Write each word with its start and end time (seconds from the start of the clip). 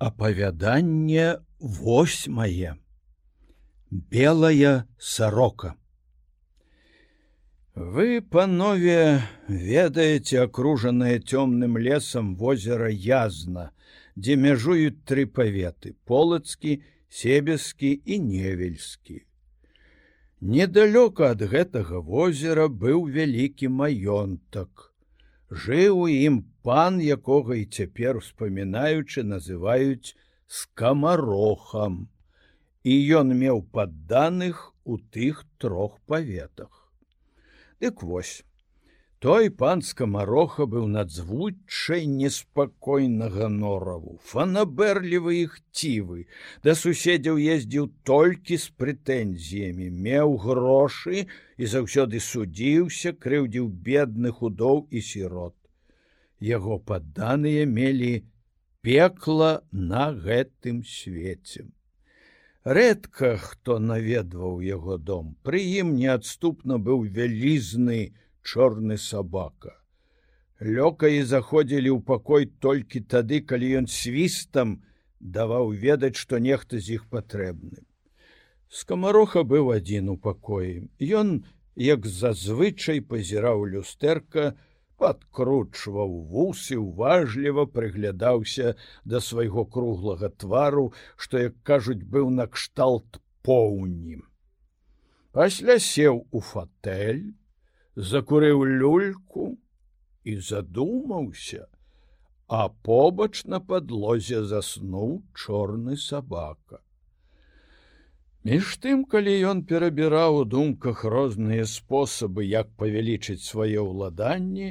Апавяданне 0.00 1.40
восьмае. 1.58 2.78
Белая 3.90 4.88
сарока. 4.98 5.76
Вы, 7.74 8.22
панове, 8.22 9.20
ведаеце 9.46 10.38
акружанае 10.44 11.20
цёмным 11.20 11.76
лесам 11.76 12.34
возера 12.36 12.88
язна, 12.88 13.72
дзе 14.16 14.36
мяжуюць 14.40 15.04
тры 15.04 15.26
паветы: 15.26 15.92
полацкі, 16.08 16.80
себескі 17.10 17.92
і 17.92 18.18
невельскі. 18.24 19.20
Недалёка 20.40 21.36
ад 21.36 21.44
гэтага 21.44 22.00
возера 22.00 22.72
быў 22.72 23.04
вялікі 23.04 23.68
маёнтак 23.68 24.89
жыў 25.50 26.06
у 26.06 26.08
ім 26.08 26.42
пан 26.62 27.00
якога 27.02 27.58
і 27.58 27.64
цяпер 27.66 28.22
успамінаючы 28.22 29.26
называюць 29.26 30.14
скамарохам. 30.46 32.08
І 32.82 32.94
ён 33.20 33.34
меў 33.36 33.62
падданых 33.74 34.72
у 34.84 34.96
тых 34.98 35.44
трох 35.58 35.98
паветах. 36.06 36.92
Дык 37.80 38.02
вось 38.02 38.44
той 39.20 39.50
пан 39.52 39.82
скамароха 39.84 40.64
быў 40.72 40.86
надзвычай 40.88 42.06
неспакойнага 42.08 43.48
нораву 43.52 44.14
фанабэрлівы 44.30 45.34
і 45.38 45.46
хцівы. 45.54 46.24
Да 46.64 46.72
суседзяў 46.82 47.36
ездзіў 47.36 47.90
толькі 48.08 48.56
з 48.62 48.72
прэтэнзіямі 48.80 49.88
меў 50.06 50.38
грошы 50.44 51.26
і 51.60 51.68
заўсёды 51.72 52.20
судзіўся 52.24 53.12
крыўдзіў 53.12 53.68
бедных 53.88 54.40
удоў 54.40 54.86
і 54.88 55.04
сірот. 55.04 55.56
Яго 56.40 56.80
падданыя 56.80 57.68
мелі 57.68 58.24
пекла 58.80 59.60
на 59.70 60.06
гэтым 60.16 60.80
свеце. 60.88 61.68
Рэдка 62.64 63.36
хто 63.36 63.76
наведваў 63.78 64.64
яго 64.64 64.96
дом. 64.96 65.36
Пры 65.44 65.60
ім 65.84 65.92
неадступна 66.00 66.80
быў 66.80 67.04
вялізны 67.04 68.00
чорны 68.42 68.96
сабака 68.98 69.76
лёка 70.60 71.08
і 71.08 71.22
заходзілі 71.32 71.90
ў 71.96 72.00
пакой 72.12 72.48
толькі 72.66 73.04
тады 73.14 73.40
калі 73.52 73.70
ён 73.82 73.86
свістам 73.86 74.80
даваў 75.20 75.72
ведаць 75.84 76.16
што 76.22 76.40
нехта 76.48 76.80
з 76.80 77.00
іх 77.00 77.06
патрэбны 77.14 77.84
скамароха 78.80 79.44
быў 79.54 79.72
адзін 79.76 80.12
у 80.14 80.16
пакоі 80.16 80.74
ён 81.22 81.32
як 81.80 82.06
зазвычай 82.06 83.00
пазіраў 83.00 83.64
люстэрка 83.74 84.52
падкручваў 85.00 86.10
вусы 86.32 86.76
уважліва 86.76 87.64
прыглядаўся 87.76 88.74
да 89.04 89.20
свайго 89.24 89.64
круглага 89.76 90.28
твару 90.44 90.86
што 91.16 91.40
як 91.46 91.56
кажуць 91.70 92.04
быў 92.16 92.28
накшталт 92.36 93.20
поўнім. 93.48 94.26
Пасля 95.32 95.78
сеў 95.78 96.26
у 96.30 96.42
фатэль 96.44 97.22
закурыў 98.12 98.64
люльку 98.82 99.48
і 100.24 100.36
задумаўся 100.50 101.66
а 102.60 102.68
побач 102.90 103.44
на 103.54 103.60
падлозе 103.72 104.44
заснуў 104.52 105.18
чорны 105.34 105.96
сабака 105.96 106.80
Між 108.48 108.68
тым, 108.80 109.00
калі 109.04 109.32
ён 109.46 109.58
перабіраў 109.70 110.36
у 110.42 110.44
думках 110.52 111.02
розныя 111.14 111.66
спосабы, 111.68 112.46
як 112.48 112.70
павялічыць 112.80 113.44
свае 113.44 113.82
ўладанні, 113.84 114.68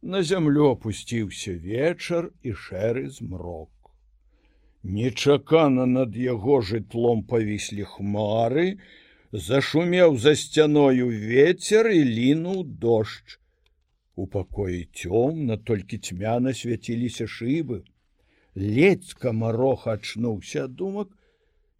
на 0.00 0.22
зямлю 0.24 0.70
опусціўся 0.70 1.52
вечар 1.52 2.30
і 2.40 2.54
шэры 2.56 3.10
змрок. 3.12 3.92
Нечакана 4.82 5.84
над 5.84 6.16
яго 6.16 6.62
жытлом 6.70 7.20
павіслі 7.28 7.84
хмары, 7.92 8.66
зашумеў 9.34 10.16
за 10.18 10.36
сцяною 10.38 11.08
ветер 11.10 11.90
і 11.90 12.04
лінуў 12.06 12.62
дождж. 12.78 13.38
У 14.14 14.26
пакоі 14.30 14.86
цёмна 14.94 15.58
толькі 15.58 15.98
цьмяна 15.98 16.54
свяціліся 16.54 17.26
шыбы. 17.26 17.82
Ледзь 18.54 19.18
камарох 19.18 19.88
ачнуўся 19.90 20.68
думак, 20.70 21.10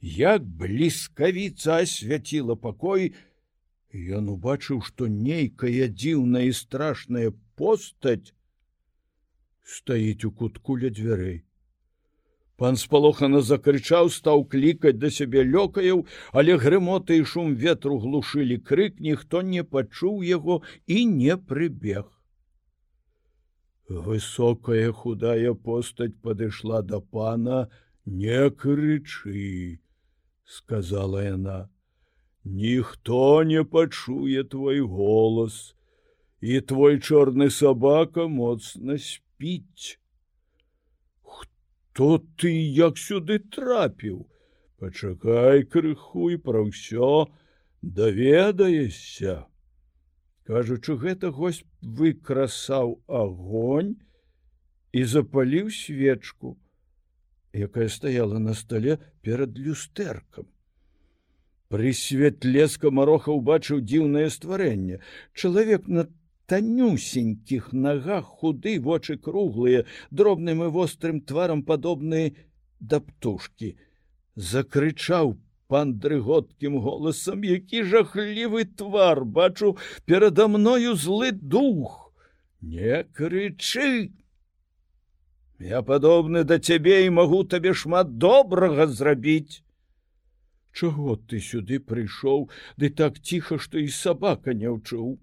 як 0.02 0.42
бліскавіца 0.42 1.78
асвяціла 1.86 2.58
пакой 2.58 3.14
ён 3.94 4.34
убачыў 4.34 4.82
што 4.82 5.06
нейкая 5.06 5.86
дзіўная 5.86 6.42
і 6.50 6.52
страшная 6.52 7.30
постаць 7.54 8.34
стаіць 9.62 10.26
у 10.26 10.30
кутку 10.42 10.76
ля 10.82 10.90
дзвярэй 10.90 11.38
пан 12.56 12.76
спалохана 12.80 13.40
закрычаў 13.50 14.10
стаў 14.16 14.44
клікаць 14.54 14.98
да 15.04 15.10
сябе 15.18 15.44
лёкаяў 15.54 16.04
але 16.32 16.56
грымота 16.64 17.18
і 17.20 17.24
шум 17.30 17.54
ветру 17.62 17.98
глушылі 18.04 18.58
крык 18.70 19.00
ніхто 19.06 19.42
не 19.42 19.64
пачуў 19.76 20.22
яго 20.22 20.60
і 20.86 21.04
не 21.14 21.36
прыбег. 21.36 22.04
Высокая 23.88 24.92
худая 24.92 25.54
постаць 25.54 26.14
падышла 26.22 26.82
да 26.82 27.00
пана 27.00 27.68
не 28.06 28.50
крычы 28.50 29.80
сказала 30.44 31.24
яна. 31.24 31.68
Ніхто 32.44 33.42
не 33.42 33.64
пачуе 33.64 34.44
твой 34.44 34.80
голос 34.80 35.74
і 36.40 36.60
твой 36.60 37.00
чорны 37.00 37.50
сабака 37.50 38.28
моцна 38.28 38.98
спіць 38.98 39.98
хто 41.94 42.18
ты 42.42 42.50
як 42.50 42.98
сюды 42.98 43.38
трапіў 43.54 44.26
пачакай 44.82 45.62
крыху 45.62 46.26
і 46.34 46.38
пра 46.42 46.62
ўсё 46.66 47.10
даведаешся 47.98 49.34
кажучы 50.50 50.98
гэта 50.98 51.30
гость 51.30 51.62
выкрасаў 52.00 52.98
огоньнь 53.06 53.94
і 54.90 55.04
запаліў 55.12 55.70
свечку 55.70 56.58
якая 57.54 57.86
стаяла 57.86 58.42
на 58.42 58.54
стале 58.58 58.98
перад 59.22 59.54
люстэркам. 59.54 60.50
Пры 61.70 61.94
святле 61.94 62.66
скамароха 62.66 63.30
ўбачыў 63.30 63.86
дзіўнае 63.86 64.26
стварэнне. 64.34 64.98
Чалавек 65.30 65.86
на 65.86 66.10
танюсенькіх 66.46 67.72
нагах 67.72 68.24
худы 68.40 68.78
вочы 68.80 69.16
круглыя, 69.16 69.84
дробным 70.10 70.64
і 70.66 70.68
вострым 70.74 71.20
тварам 71.20 71.62
падобныя 71.62 72.34
да 72.80 73.00
птушкі. 73.00 73.76
Закрычаў 74.36 75.36
пан 75.68 75.94
дрыготкім 75.98 76.78
голасам, 76.84 77.44
які 77.44 77.82
жахлівы 77.82 78.64
твар 78.64 79.24
бачу 79.24 79.76
перада 80.04 80.48
мною 80.48 80.94
злы 80.94 81.32
дух. 81.32 82.12
Не 82.60 83.04
крычы! 83.04 84.12
Я 85.58 85.80
падобны 85.82 86.44
да 86.44 86.58
цябе 86.58 87.06
і 87.06 87.10
магу 87.10 87.44
табе 87.44 87.72
шмат 87.72 88.18
добрага 88.18 88.86
зрабіць. 88.86 89.62
Чаго 90.74 91.14
ты 91.16 91.38
сюды 91.38 91.78
прыйшоў, 91.78 92.50
ды 92.76 92.90
так 92.90 93.20
ціха, 93.22 93.58
што 93.58 93.78
і 93.78 93.88
сабака 93.88 94.52
не 94.52 94.68
ўчуў. 94.68 95.14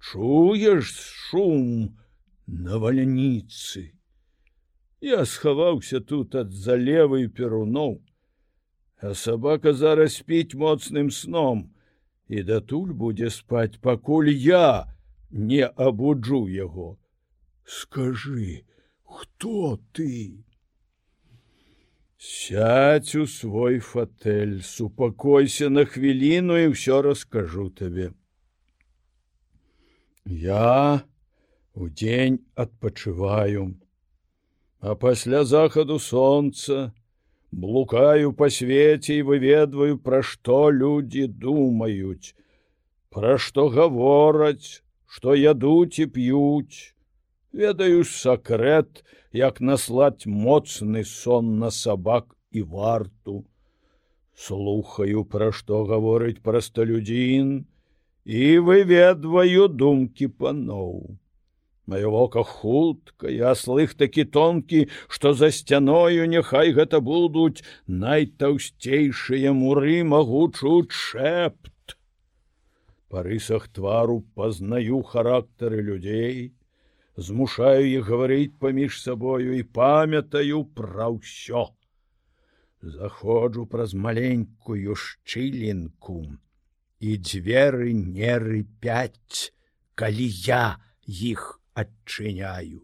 Чуеш 0.00 0.90
шум 1.28 1.98
на 2.46 2.78
валяніцы. 2.78 3.92
Я 5.00 5.24
схаваўся 5.24 6.00
тут 6.00 6.34
ад 6.34 6.52
залевы 6.52 7.28
перуноў, 7.28 7.98
а 9.02 9.14
сабака 9.14 9.72
зараз 9.72 10.18
спіць 10.22 10.58
моцным 10.58 11.10
сном 11.10 11.70
і 12.28 12.42
датуль 12.42 12.92
будзе 12.92 13.30
спаць, 13.30 13.78
пакуль 13.78 14.30
я 14.30 14.86
не 15.30 15.66
абуджу 15.66 16.48
яго. 16.48 16.98
Скажи, 17.64 18.64
кто 19.04 19.78
ты 19.92 20.44
сядь 22.18 23.14
у 23.14 23.26
свой 23.26 23.78
фатэль 23.78 24.62
супакойся 24.62 25.68
на 25.70 25.84
хвіліну 25.84 26.56
і 26.58 26.72
ўсё 26.74 27.02
раскажу 27.06 27.68
табе 27.70 28.10
я 30.30 31.04
у 31.74 31.88
дзень 31.88 32.40
адпачываю 32.54 33.74
а 34.80 34.94
пасля 34.94 35.44
захаду 35.44 35.98
сонца 35.98 36.92
блукаю 37.50 38.32
па 38.32 38.50
свеце 38.50 39.20
і 39.20 39.28
выведваю 39.30 39.98
пра 39.98 40.20
што 40.32 40.68
людзі 40.82 41.26
думаюць 41.46 42.34
пра 43.10 43.38
што 43.46 43.68
гавораць 43.78 44.82
што 45.08 45.34
ядуць 45.34 45.98
і 46.04 46.06
п'юць. 46.14 46.94
Ведаю 47.52 48.04
сакрэт 48.04 49.04
як 49.32 49.60
наслаць 49.60 50.28
моцны 50.28 51.04
сон 51.04 51.56
на 51.62 51.70
сабак 51.70 52.36
і 52.52 52.62
варту. 52.74 53.44
Слухаю 54.36 55.24
пра 55.24 55.48
што 55.60 55.82
гаворыць 55.88 56.44
прасталюдзін 56.44 57.64
і 58.24 58.58
выведваю 58.58 59.68
думкі 59.68 60.28
паноў 60.28 61.18
Маё 61.88 62.10
вока 62.12 62.42
хутка, 62.44 63.30
яслых 63.32 63.94
такі 63.96 64.24
тонкі, 64.36 64.80
што 65.08 65.32
за 65.32 65.48
сцяною 65.48 66.26
няхай 66.28 66.74
гэта 66.76 67.00
будуць 67.00 67.64
найтаўсцейшыя 68.02 69.54
муры 69.56 70.02
магучуць 70.04 70.92
шэпт. 70.92 71.96
Па 73.08 73.24
рысах 73.24 73.70
твару 73.72 74.20
пазнаю 74.36 75.00
характары 75.12 75.80
людзей, 75.86 76.52
змушаю 77.16 77.88
іх 77.88 78.04
гаварыць 78.12 78.60
паміж 78.60 79.00
сабою 79.00 79.56
і 79.56 79.64
памятаю 79.80 80.60
пра 80.76 81.08
ўсё. 81.16 81.64
Заходжу 82.84 83.64
праз 83.64 83.96
маленькую 83.96 84.92
шчылінку 85.06 86.20
і 87.00 87.16
дзверы 87.18 87.92
неры 87.94 88.64
пяць, 88.80 89.52
калі 89.94 90.26
я 90.46 90.78
іх 91.06 91.60
адчыняю. 91.74 92.82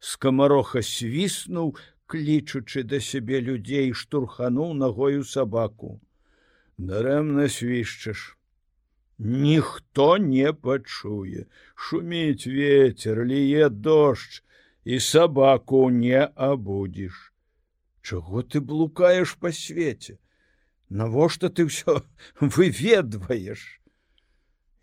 Скамароха 0.00 0.82
свіснуў, 0.84 1.76
клічучы 2.06 2.84
да 2.84 3.00
сябе 3.00 3.40
людзей, 3.40 3.92
штурхануў 3.92 4.74
нагою 4.80 5.24
сабаку. 5.24 6.00
Дарэмна 6.76 7.48
свішчаш. 7.48 8.36
Ніхто 9.18 10.18
не 10.18 10.52
пачуе, 10.52 11.46
шуміць 11.74 12.46
ветер, 12.46 13.22
ліе 13.24 13.68
дождж 13.68 14.42
і 14.84 14.98
сабаку 15.00 15.88
не 15.90 16.26
абудзіш. 16.34 17.32
Чаго 18.02 18.42
ты 18.42 18.60
блукаеш 18.60 19.38
па 19.40 19.52
свеце? 19.52 20.18
Навошта 20.88 21.48
ты 21.48 21.66
ўсё 21.70 22.02
выведваеш? 22.40 23.80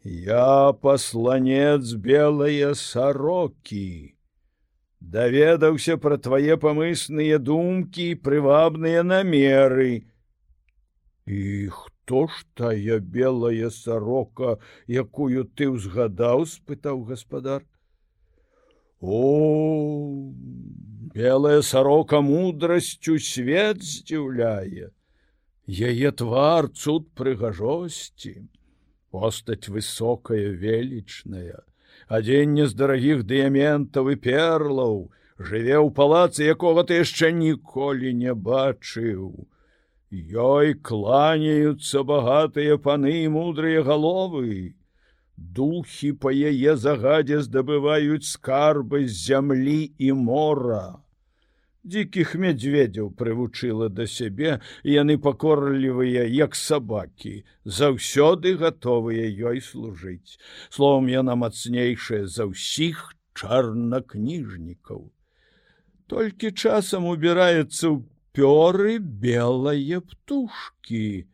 Я 0.03 0.73
пасланец 0.73 1.93
белыя 1.93 2.73
сарокі. 2.73 4.17
Даведаўся 5.01 5.97
пра 5.97 6.17
твае 6.17 6.57
памысныя 6.57 7.37
думкі 7.37 8.13
і 8.13 8.17
прывабныя 8.25 9.03
намеры. 9.05 10.05
І 11.25 11.69
хто 11.69 12.27
ж 12.27 12.45
тая 12.57 12.97
белая 12.99 13.69
сарока, 13.69 14.57
якую 14.87 15.45
ты 15.53 15.69
ўзгадаў, 15.69 16.45
спытаў 16.49 17.05
гаспадар. 17.05 17.61
О, 19.01 20.33
белая 21.13 21.61
сарока 21.61 22.21
мудрасцю 22.21 23.17
свет 23.17 23.81
здзіўляе. 23.81 24.89
Яе 25.67 26.11
твар 26.11 26.69
цуд 26.73 27.11
прыгажосці 27.13 28.49
постаць 29.11 29.69
высокая 29.69 30.55
велічная 30.57 31.61
адзенне 32.07 32.65
з 32.67 32.73
дарагіх 32.75 33.23
дыяментаў 33.29 34.09
і 34.13 34.15
перлаў 34.25 34.95
жыве 35.37 35.77
ў 35.77 35.93
палацы 35.93 36.49
якога 36.53 36.83
ты 36.83 36.97
яшчэ 37.01 37.31
ніколі 37.31 38.13
не 38.13 38.33
бачыў. 38.33 39.47
Ёй 40.11 40.73
кланяюцца 40.75 42.03
багатыя 42.03 42.77
паны 42.77 43.13
і 43.23 43.29
мудрыя 43.37 43.83
галовы. 43.83 44.75
Духі 45.37 46.11
па 46.25 46.33
яе 46.33 46.75
загадзе 46.75 47.39
здабываюць 47.45 48.27
скарбы 48.27 49.05
з 49.07 49.15
зямлі 49.29 49.93
і 49.97 50.11
мора 50.25 51.00
дзікіх 51.83 52.35
мядзведзяў 52.43 53.09
прывучыла 53.21 53.89
да 53.89 54.05
сябе 54.07 54.59
яны 54.95 55.17
пакорлівыя 55.17 56.27
як 56.35 56.55
сабакі 56.55 57.33
заўсёды 57.79 58.55
гатовыя 58.61 59.25
ёй 59.51 59.63
служыць 59.69 60.37
словом 60.69 61.09
яна 61.13 61.35
мацнейшая 61.45 62.25
за 62.35 62.45
ўсіх 62.51 63.01
чарнакніжнікаў 63.33 65.09
толькі 66.13 66.51
часам 66.51 67.09
убіраецца 67.15 67.85
ў 67.89 67.97
пёры 68.37 68.99
белыя 69.25 70.01
птушки 70.05 71.25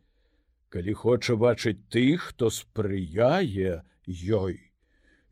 калі 0.70 0.94
хоча 0.94 1.36
бачыць 1.42 1.80
тых 1.94 2.32
хто 2.32 2.50
спрыяе 2.54 3.84
ёй. 4.08 4.60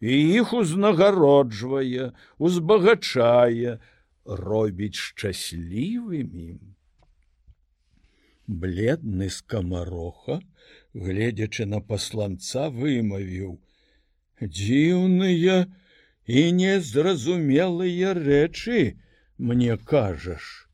І 0.01 0.13
іх 0.39 0.53
узнагароджвае 0.53 2.11
узбагачае 2.37 3.79
робіць 4.25 4.97
шчаслівымі. 4.97 6.57
Бледны 8.47 9.29
скамароха, 9.29 10.41
гледзячы 10.93 11.65
на 11.65 11.79
пасланца 11.81 12.69
вымавіў: 12.69 13.57
Дзіўныя 14.41 15.65
і 16.25 16.41
незразумелыя 16.59 18.13
рэчы, 18.13 18.97
мне 19.37 19.77
кажаш. 19.77 20.69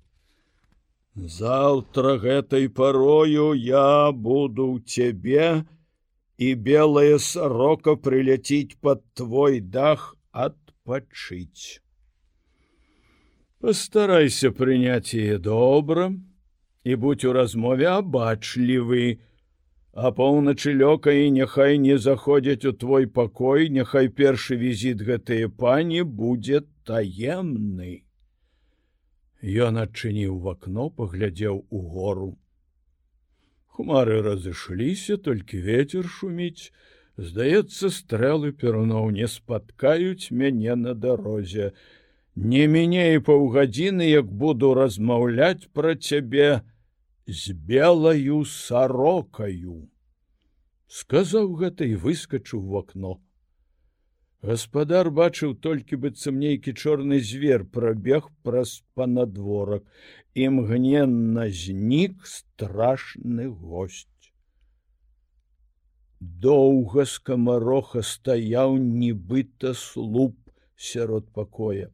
Заўтра 1.16 2.18
гэтай 2.18 2.68
парою 2.70 3.54
я 3.54 4.12
буду 4.12 4.68
ў 4.72 4.84
цябе, 4.88 5.68
і 6.38 6.56
белая 6.56 7.20
сарока 7.20 7.96
прыляціць 7.96 8.80
пад 8.82 9.04
твой 9.14 9.60
дах 9.60 10.16
адпачыць 10.32 11.84
постарайся 13.62 14.52
прыняць 14.58 15.14
яе 15.14 15.38
добра 15.38 16.12
і 16.84 16.96
будь 16.96 17.26
у 17.30 17.34
размове 17.38 17.90
абачлівы 17.94 19.06
а 19.94 20.12
поўначы 20.18 20.72
лёка 20.74 21.12
і 21.12 21.32
няхай 21.36 21.78
не 21.78 21.98
заходзяць 21.98 22.66
у 22.66 22.72
твой 22.72 23.08
пакой 23.08 23.70
няхай 23.70 24.08
першы 24.10 24.56
візіт 24.56 25.04
гэтыя 25.04 25.50
пані 25.50 26.04
будзе 26.04 26.62
таемны. 26.88 28.04
Ён 29.42 29.78
адчыніў 29.84 30.40
в 30.40 30.50
акно 30.54 30.90
паглядзеў 30.90 31.66
у 31.70 31.82
гору. 31.94 32.38
Хмары 33.76 34.22
разышліся 34.22 35.18
толькі 35.18 35.62
ветер 35.66 36.08
шуміць. 36.08 36.72
Здаецца 37.18 37.90
стрэлы 37.92 38.52
перуноў 38.54 39.12
не 39.12 39.28
спаткаюць 39.28 40.32
мяне 40.32 40.76
на 40.76 40.94
дарозе 40.94 41.74
Не 42.36 42.68
мяне 42.68 43.14
і 43.14 43.20
паўгадзіны, 43.28 44.08
як 44.08 44.32
буду 44.32 44.74
размаўляць 44.74 45.68
пра 45.76 45.96
цябе 45.96 46.62
з 47.28 47.52
белаю 47.52 48.46
сарокаю. 48.48 49.90
Сказаў 50.88 51.52
гэта 51.60 51.84
і 51.84 52.00
выскачыў 52.00 52.64
в 52.64 52.78
акно. 52.80 53.20
Гаспадар 54.42 55.12
бачыў 55.12 55.60
толькі 55.60 56.00
быццам 56.00 56.40
нейкі 56.40 56.72
чорны 56.72 57.20
звер 57.20 57.68
прабег 57.68 58.32
праз 58.48 58.80
панадворак, 58.96 59.84
імгненна 60.34 61.52
знік 61.52 62.26
страшны 62.26 63.52
госць. 63.52 64.08
Доўга 66.20 67.06
скамароха 67.06 68.02
стаяў 68.02 68.78
нібыта 68.80 69.76
слуп 69.76 70.38
сярод 70.76 71.28
пакоя 71.34 71.92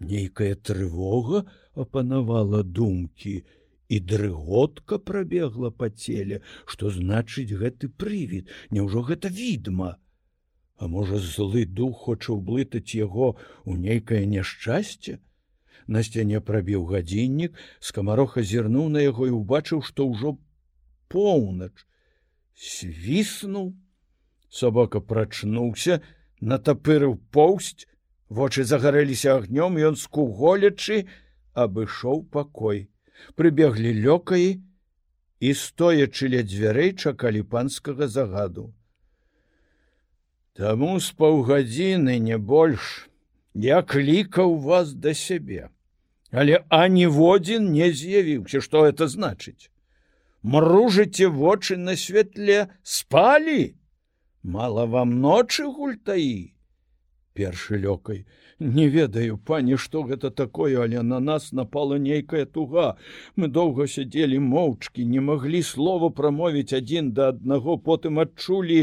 нейкая 0.00 0.54
трывога 0.54 1.44
апанавала 1.74 2.62
думкі 2.62 3.44
і 3.88 4.00
дрыготка 4.00 4.98
прабегла 4.98 5.70
па 5.70 5.88
целе. 5.90 6.42
Што 6.66 6.90
значыць 6.90 7.52
гэты 7.52 7.88
прывід? 7.88 8.52
Няўжо 8.70 9.02
гэта 9.12 9.32
відма 9.32 9.96
а 10.78 10.86
можа 10.86 11.18
злы 11.18 11.64
дух 11.66 12.06
хоча 12.06 12.34
ўблытаць 12.38 12.94
яго 12.94 13.34
ў 13.66 13.72
нейкае 13.82 14.22
няшчасце? 14.30 15.18
На 15.90 16.04
сцяне 16.06 16.38
прабіў 16.38 16.86
гадзіннік 16.86 17.58
скамароха 17.82 18.44
зірнуў 18.46 18.86
на 18.94 19.02
яго 19.02 19.26
і 19.26 19.34
ўбачыў 19.42 19.82
што 19.82 20.06
ўжо 20.06 20.36
поўнач 21.10 21.74
свіснуў. 22.54 23.74
Сабака 24.48 25.02
прачнуўся 25.02 25.98
натапырыў 26.40 27.18
поўсць 27.34 27.88
Вочы 28.28 28.64
загарэліся 28.64 29.40
агнём, 29.40 29.80
ён 29.80 29.96
скуголячы 29.96 31.08
абышоў 31.56 32.28
пакой. 32.28 32.88
Прыбеглі 33.34 33.92
лёкаі 34.04 34.60
і 35.40 35.48
стоячы 35.54 36.28
ля 36.28 36.42
дзвярэй 36.44 36.92
чакалі 36.92 37.42
панскага 37.42 38.06
загаду. 38.06 38.74
Таму 40.52 41.00
з 41.00 41.08
паўгадзіны 41.16 42.18
не 42.20 42.36
больш 42.36 43.08
я 43.54 43.80
клікаў 43.82 44.58
вас 44.60 44.92
да 44.92 45.14
сябе, 45.14 45.70
Але 46.30 46.60
аніводзін 46.68 47.72
не 47.72 47.88
з'явіўся, 47.92 48.60
што 48.60 48.84
это 48.84 49.08
значыць. 49.08 49.72
Мружыце 50.42 51.28
вочы 51.32 51.76
на 51.80 51.96
святле 51.96 52.68
спалі, 52.82 53.74
Мала 54.42 54.84
вам 54.86 55.20
ночы 55.20 55.64
гультаі 55.64 56.57
першы 57.40 57.82
лёкай 57.84 58.24
не 58.78 58.88
ведаю 58.94 59.38
пані 59.50 59.78
што 59.84 60.02
гэта 60.08 60.30
такое 60.44 60.72
але 60.86 61.02
на 61.10 61.20
нас 61.32 61.52
напала 61.60 61.98
нейкая 62.06 62.46
туга 62.58 62.88
мы 63.36 63.52
доўга 63.58 63.86
сядзелі 63.98 64.40
моўчкі 64.48 65.06
не 65.12 65.22
маглі 65.28 65.62
слова 65.74 66.10
прамовіць 66.22 66.72
адзін 66.82 67.14
да 67.20 67.30
аднаго 67.34 67.78
потым 67.90 68.18
адчулі 68.24 68.82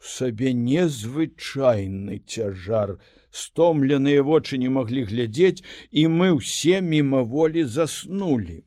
сабе 0.00 0.52
незвычайны 0.52 2.22
цяжар. 2.26 2.98
Стомленыя 3.30 4.22
вочы 4.22 4.56
не 4.58 4.68
маглі 4.72 5.04
глядзець, 5.04 5.62
і 5.90 6.06
мы 6.08 6.32
ўсе 6.40 6.80
мімаволі 6.80 7.64
заснулі. 7.64 8.64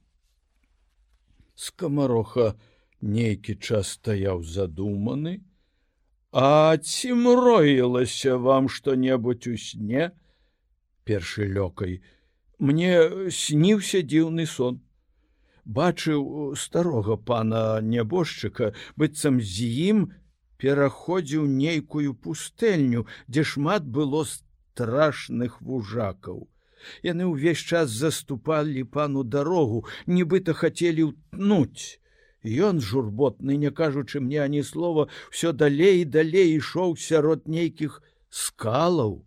Скамароха 1.56 2.54
нейкі 3.02 3.56
час 3.58 3.98
стаяў 3.98 4.44
задуманы, 4.44 5.42
А 6.32 6.78
ці 6.78 7.14
мроілася 7.14 8.38
вам 8.38 8.70
што-небудзь 8.70 9.48
у 9.50 9.58
сне? 9.58 10.12
Першы 11.04 11.50
лёкай. 11.50 12.02
Мне 12.60 13.30
сніўся 13.34 14.06
дзіўны 14.06 14.46
сон. 14.46 14.78
Бачыў 15.66 16.54
старога 16.54 17.18
пана 17.18 17.82
нябожчыка, 17.82 18.74
быццам 18.96 19.42
з 19.42 19.66
ім 19.90 20.14
пераходзіў 20.62 21.50
нейкую 21.50 22.14
пустэльню, 22.14 23.08
дзе 23.28 23.44
шмат 23.44 23.90
было 23.90 24.22
страшных 24.30 25.62
вужакаў. 25.62 26.46
Яны 27.02 27.26
ўвесь 27.26 27.66
час 27.66 27.90
заступалі 27.90 28.84
пану 28.86 29.24
дарогу, 29.24 29.86
нібыта 30.06 30.54
хацелі 30.54 31.10
ўтнуць. 31.10 31.98
Ён 32.44 32.80
журботны, 32.80 33.58
не 33.58 33.70
кажучы 33.70 34.20
мне 34.20 34.40
ані 34.42 34.64
слова, 34.64 35.10
все 35.30 35.52
далей 35.52 36.06
далей 36.06 36.56
ішоў 36.56 36.96
сярод 36.96 37.48
нейкіх 37.48 38.02
скалаў. 38.30 39.26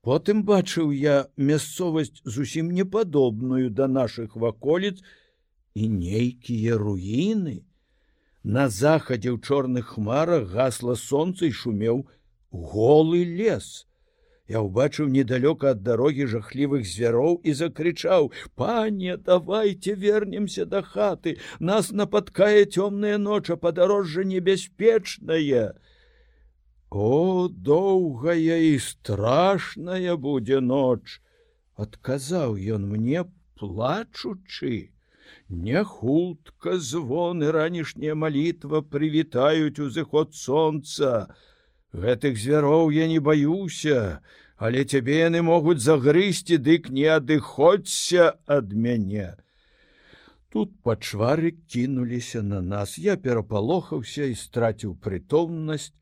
Потым 0.00 0.44
бачыў 0.44 0.92
я 0.92 1.28
мясцовасць 1.36 2.20
зусім 2.24 2.70
непадобную 2.72 3.70
да 3.70 3.88
нашых 3.88 4.36
ваколіц 4.36 5.00
і 5.74 5.88
нейкія 5.88 6.76
руіны. 6.80 7.64
На 8.44 8.68
захадзе 8.68 9.32
ў 9.32 9.40
чорных 9.40 9.96
хмарах 9.96 10.48
гасла 10.52 10.96
сонца 10.96 11.48
і 11.48 11.52
шумеў 11.52 12.04
голы 12.52 13.24
лес. 13.24 13.88
Я 14.46 14.60
ўбачыў 14.60 15.08
недалёка 15.08 15.70
ад 15.74 15.80
дарогі 15.84 16.26
жахлівых 16.28 16.84
звяроў 16.84 17.40
і 17.48 17.52
закрычаў: 17.60 18.30
«Пане, 18.60 19.16
давайте 19.16 19.94
вернемся 19.94 20.66
да 20.66 20.82
хаты, 20.82 21.38
нас 21.60 21.92
нападкае 21.92 22.66
цёмная 22.66 23.16
ноча, 23.16 23.56
падарожжа 23.56 24.24
небяспечная. 24.24 25.72
О, 26.90 27.48
доўгая 27.48 28.58
і 28.68 28.78
страшная 28.78 30.16
будзе 30.16 30.60
ноч, 30.60 31.20
адказаў 31.74 32.60
ён 32.76 32.84
мне 32.92 33.24
плачучы. 33.56 34.92
Не 35.48 35.84
хутка 35.84 36.76
звоны 36.78 37.50
ранішняя 37.50 38.14
малітва 38.14 38.84
прывітаюць 38.92 39.80
узыход 39.80 40.34
сонца, 40.34 41.34
гэтых 41.94 42.36
звяроў 42.38 42.90
я 42.90 43.06
не 43.06 43.20
баюся, 43.22 44.20
але 44.58 44.84
цябе 44.84 45.22
яны 45.22 45.42
могуць 45.46 45.78
загрысці, 45.78 46.58
дык 46.58 46.90
не 46.90 47.06
адыходзься 47.06 48.34
ад 48.46 48.74
мяне. 48.74 49.34
Тут 50.50 50.74
пачвары 50.82 51.54
кінуліся 51.70 52.42
на 52.42 52.60
нас, 52.60 52.98
я 52.98 53.16
перапалохаўся 53.16 54.26
і 54.30 54.34
страціў 54.34 54.98
прытомнасць. 54.98 55.94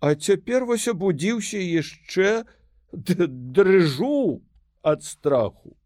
А 0.00 0.14
цяпер 0.14 0.64
вось 0.68 0.88
абудзіўся 0.88 1.60
яшчэ 1.60 2.44
дрыжу 2.92 4.40
ад 4.82 5.04
страху. 5.04 5.76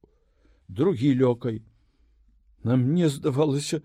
Другі 0.68 1.14
лёкай. 1.22 1.62
На 2.62 2.76
мне 2.76 3.08
здавалася, 3.08 3.82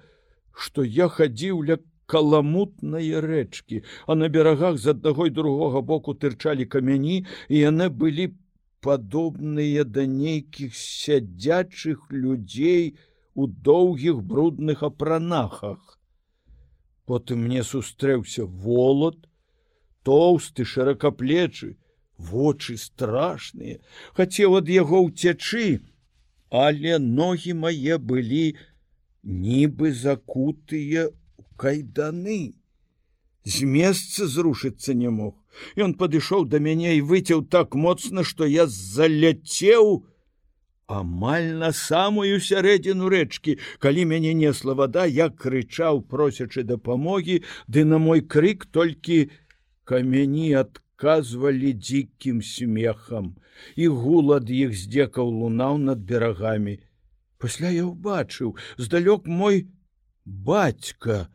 што 0.52 0.84
я 0.84 1.08
хадзіў 1.08 1.62
ля 1.70 1.78
каламутныя 2.14 3.22
рэчкі, 3.26 3.82
а 4.08 4.16
на 4.20 4.30
берагах 4.30 4.78
з 4.78 4.94
аднаго 4.94 5.28
і 5.30 5.36
другога 5.40 5.82
боку 5.82 6.14
тырчалі 6.14 6.70
камяні, 6.70 7.18
і 7.50 7.56
яны 7.58 7.90
былі 7.90 8.30
падобныя 8.84 9.84
да 9.88 10.06
нейкіх 10.06 10.76
сядзячых 10.76 12.12
людзей 12.12 12.96
у 13.34 13.48
доўгіх 13.48 14.22
брудных 14.22 14.84
апранахах. 14.84 16.00
Потым 17.06 17.48
мне 17.48 17.64
сустрэўся 17.64 18.46
волат, 18.46 19.18
тоўсты 20.04 20.66
шыракаплечы, 20.66 21.78
вочы 22.18 22.78
страшныя, 22.78 23.80
хацеў 24.20 24.60
ад 24.60 24.70
яго 24.70 25.02
ўцячы, 25.08 25.82
але 26.52 27.00
ногі 27.00 27.58
мае 27.66 27.98
былі 27.98 28.46
нібы 29.24 29.92
закутыя 29.92 31.10
кайданы. 31.58 32.56
З 33.44 33.68
месца 33.68 34.28
зрушыцца 34.28 34.94
не 34.94 35.10
мог. 35.10 35.36
Ён 35.76 35.94
падышоў 36.00 36.48
да 36.50 36.60
мяне 36.64 36.98
і 36.98 37.02
выцяў 37.02 37.44
так 37.44 37.76
моцна, 37.76 38.24
што 38.24 38.46
я 38.48 38.66
заляцеў 38.68 40.06
амаль 40.88 41.52
на 41.60 41.72
самую 41.72 42.40
сярэдзіну 42.40 43.10
рэчкі. 43.10 43.58
Калі 43.80 44.06
мяне 44.06 44.34
несла 44.34 44.74
вада, 44.74 45.06
я 45.06 45.30
крычаў, 45.30 46.02
просячы 46.08 46.64
дапамогі, 46.64 47.44
ды 47.68 47.86
на 47.86 47.98
мой 47.98 48.22
крык 48.22 48.66
толькі 48.66 49.30
камяні 49.84 50.54
адказвалі 50.64 51.74
дзікім 51.74 52.42
смехам, 52.42 53.36
і 53.76 53.88
гул 53.88 54.34
ад 54.40 54.50
іх 54.50 54.76
здзекаў 54.76 55.30
лунаў 55.30 55.78
над 55.78 56.04
берагамі. 56.08 56.80
Пасля 57.38 57.70
я 57.76 57.84
ўбачыў, 57.88 58.56
здалёк 58.80 59.28
мой 59.28 59.68
бацька, 60.24 61.28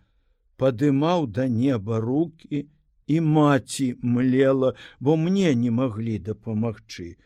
падымаў 0.58 1.26
да 1.38 1.46
неба 1.48 2.00
руки 2.02 2.66
і 3.08 3.20
маці 3.20 3.94
млела, 4.02 4.74
бо 5.00 5.16
мне 5.16 5.54
не 5.54 5.70
маглі 5.70 6.18
дапамагчы. 6.18 7.16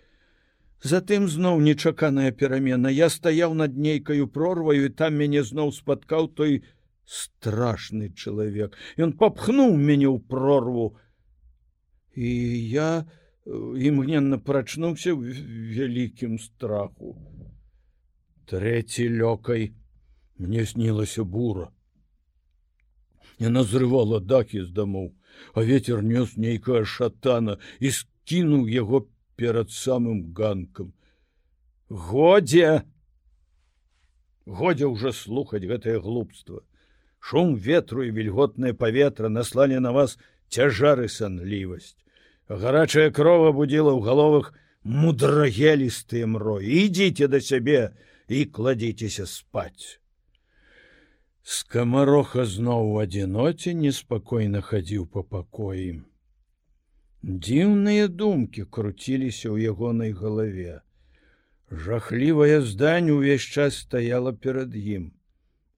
Затым 0.82 1.26
зноў 1.30 1.60
нечаканая 1.62 2.30
перамена. 2.32 2.90
Я 2.90 3.08
стаяў 3.08 3.54
над 3.54 3.76
нейкаю 3.78 4.26
прорваю, 4.26 4.86
і 4.86 4.94
там 4.94 5.18
мяне 5.18 5.42
зноў 5.46 5.72
спаткаў 5.72 6.28
той 6.38 6.62
страшны 7.06 8.10
чалавек. 8.14 8.78
Ён 8.98 9.14
папхнуў 9.18 9.74
мяне 9.78 10.10
ў 10.10 10.18
прорву. 10.18 10.98
І 12.14 12.30
я 12.70 13.02
э, 13.02 13.06
імгненна 13.88 14.38
прачнуўся 14.38 15.14
в 15.14 15.22
вялікім 15.22 16.38
страху. 16.38 17.14
Трэці 18.46 19.06
лёкай 19.08 19.72
мне 20.38 20.66
снілася 20.66 21.24
бура. 21.24 21.70
Яна 23.38 23.64
зрывала 23.64 24.20
дахі 24.20 24.62
з 24.64 24.70
дамоў, 24.72 25.12
а 25.54 25.62
ветер 25.62 26.02
нёс 26.02 26.36
нейкая 26.36 26.84
шатана 26.84 27.58
і 27.80 27.90
скінуў 27.90 28.68
яго 28.68 29.08
перад 29.36 29.70
самым 29.70 30.32
ганкам. 30.32 30.92
Годзе! 31.88 32.82
Годзе 34.46 34.86
ўжо 34.90 35.12
слухаць 35.12 35.64
гэтае 35.64 35.98
глупства. 36.00 36.62
Шум 37.22 37.54
ветру 37.54 38.02
і 38.02 38.10
вільготнае 38.10 38.74
паветра 38.74 39.28
наслалі 39.28 39.78
на 39.78 39.92
вас 39.92 40.18
цяжары 40.50 41.08
санлівасць. 41.08 41.96
Гарачая 42.48 43.10
крова 43.10 43.52
будзіла 43.54 43.94
ў 43.94 44.00
галовах 44.02 44.52
мудрагелістыя 44.82 46.26
мроі. 46.26 46.66
ідзіце 46.66 47.28
да 47.28 47.40
сябе 47.40 47.94
і 48.28 48.44
кладзіцеся 48.44 49.26
спаць. 49.26 50.01
Скамароха 51.42 52.44
зноў 52.46 52.92
у 52.94 52.98
адзіноце 53.02 53.74
неспакойна 53.74 54.60
хадзіў 54.62 55.06
па 55.10 55.22
пакоі. 55.26 56.02
Дзіўныя 57.22 58.06
думкі 58.06 58.66
круціліся 58.76 59.50
ў 59.50 59.74
ягонай 59.74 60.14
галаве. 60.14 60.82
Жахлівая 61.70 62.60
здань 62.62 63.10
увесь 63.10 63.42
час 63.42 63.82
стаяла 63.82 64.32
перад 64.32 64.76
ім. 64.76 65.10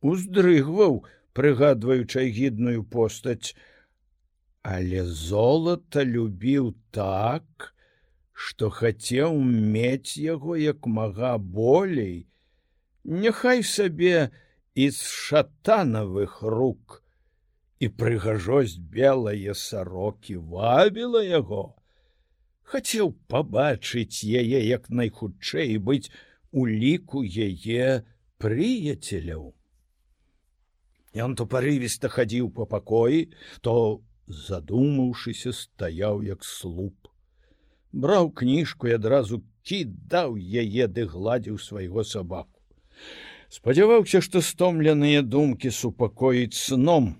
Уздрыгваў, 0.04 1.00
прыгадваючай 1.32 2.28
гідную 2.28 2.84
постаць, 2.84 3.56
але 4.60 5.04
золата 5.08 6.04
любіў 6.04 6.74
так, 6.90 7.72
што 8.32 8.68
хацеў 8.68 9.40
мець 9.40 10.20
яго 10.20 10.60
як 10.60 10.86
мага 10.86 11.38
болей. 11.38 12.26
Няхай 13.04 13.62
сабе, 13.62 14.28
з 14.76 14.98
шатанавых 15.06 16.42
рук 16.42 17.00
і 17.78 17.88
прыгажосць 18.00 18.78
белае 18.98 19.54
сарокі 19.54 20.36
вабіла 20.54 21.22
яго 21.22 21.64
хацеў 22.72 23.12
пабачыць 23.32 24.26
яе 24.26 24.60
як 24.66 24.88
найхутчэй 25.00 25.76
быць 25.88 26.10
у 26.50 26.66
ліку 26.66 27.22
яе 27.22 28.02
прыяцеляў. 28.42 29.52
Ён 31.24 31.36
то 31.38 31.46
парывіста 31.46 32.10
хадзіў 32.10 32.50
па 32.56 32.66
пакоі 32.66 33.20
то 33.66 33.74
задумаўшыся 34.26 35.52
стаяў 35.54 36.24
як 36.26 36.42
слуп. 36.42 36.96
Браў 37.92 38.32
кніжку 38.40 38.90
і 38.90 38.96
адразу 38.98 39.44
кідаў 39.62 40.34
яе 40.34 40.90
ды 40.90 41.06
гладзіў 41.14 41.60
свайго 41.62 42.02
сабаку 42.02 42.58
спадзяваўся 43.54 44.20
што 44.24 44.42
стомленыя 44.42 45.22
думкі 45.22 45.70
супакоіць 45.70 46.58
сном 46.58 47.14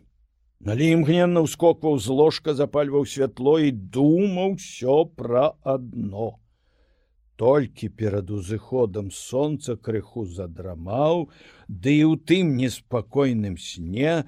Але 0.64 0.86
імгненна 0.96 1.42
ўскокваў 1.44 1.98
з 2.00 2.08
ложка, 2.08 2.54
запальваў 2.56 3.04
святло 3.04 3.58
і 3.60 3.68
думаў 3.70 4.56
усё 4.56 5.04
пра 5.04 5.52
адно. 5.60 6.40
Толькі 7.36 7.90
перад 8.00 8.30
узыходам 8.30 9.10
сонца 9.12 9.76
крыху 9.76 10.24
задрамаў, 10.24 11.28
ды 11.68 11.92
і 12.00 12.04
ў 12.08 12.14
тым 12.30 12.56
неспакойным 12.56 13.58
сне 13.60 14.24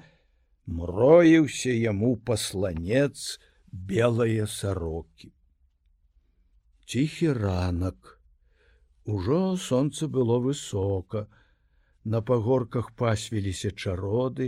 мроіўся 0.69 1.73
яму 1.73 2.13
пасланец 2.21 3.41
белыя 3.71 4.45
сарокі. 4.45 5.33
Ціхі 6.85 7.33
ранак. 7.33 8.21
Ужо 9.09 9.57
сонца 9.57 10.05
было 10.05 10.37
высока, 10.37 11.25
На 12.07 12.21
пагорках 12.21 12.91
пасвіліся 12.95 13.69
чароды, 13.75 14.45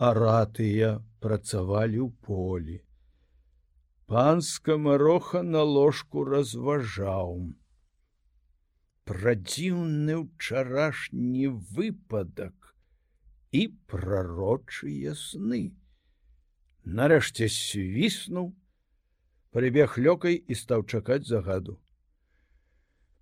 аратыя 0.00 0.92
працавалі 1.20 1.98
ў 2.04 2.08
полі. 2.24 2.76
Панска 4.08 4.76
мароха 4.80 5.42
на 5.44 5.60
ложку 5.60 6.24
разважаў. 6.24 7.34
Пра 9.04 9.34
дзіўны 9.40 10.16
ўчарашні 10.22 11.52
выпадак 11.76 12.72
і 13.52 13.66
прарочыя 13.92 15.12
сны. 15.20 15.60
Нарэшце 16.84 17.50
свіснуў, 17.52 18.48
прыбег 19.52 20.00
лёкай 20.08 20.40
і 20.40 20.58
стаў 20.62 20.88
чакаць 20.88 21.28
загаду. 21.28 21.76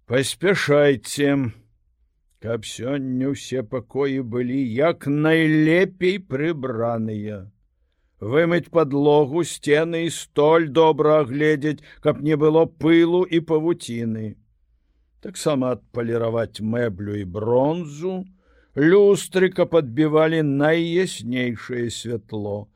Паспяшайце, 0.06 1.34
каб 2.42 2.64
сёння 2.66 3.30
ўсе 3.30 3.62
пакоі 3.62 4.22
былі 4.34 4.60
як 4.76 5.06
найлепей 5.06 6.18
прыбраныя. 6.18 7.36
Вымыць 8.18 8.70
подлогу 8.74 9.42
сцены 9.46 10.00
і 10.06 10.10
столь 10.14 10.66
добра 10.78 11.20
агледзець, 11.22 11.82
каб 12.02 12.22
не 12.22 12.38
было 12.42 12.66
пылу 12.66 13.22
і 13.22 13.40
павуціны. 13.46 14.34
Таксама 15.22 15.70
адпаліраваць 15.78 16.58
мэблю 16.74 17.14
і 17.20 17.24
бронзу, 17.36 18.14
люстрыка 18.74 19.66
падбівалі 19.66 20.42
найяснейшае 20.42 21.90
святло. 21.94 22.66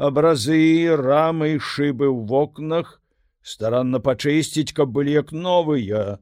Абразы, 0.00 0.96
рамы 0.96 1.56
і 1.56 1.60
шыбы 1.60 2.08
ў 2.08 2.24
вокнах 2.24 2.96
старанна 3.44 4.00
пачысціць, 4.00 4.72
каб 4.72 4.96
былі 4.96 5.12
як 5.20 5.32
новыя, 5.32 6.16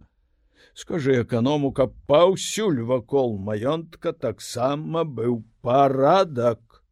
скажы 0.78 1.22
эканому, 1.22 1.72
каб 1.72 1.94
паўсюль 2.06 2.82
вакол 2.86 3.36
маёнтка 3.36 4.12
таксама 4.12 5.02
быў 5.02 5.42
парадак. 5.60 6.84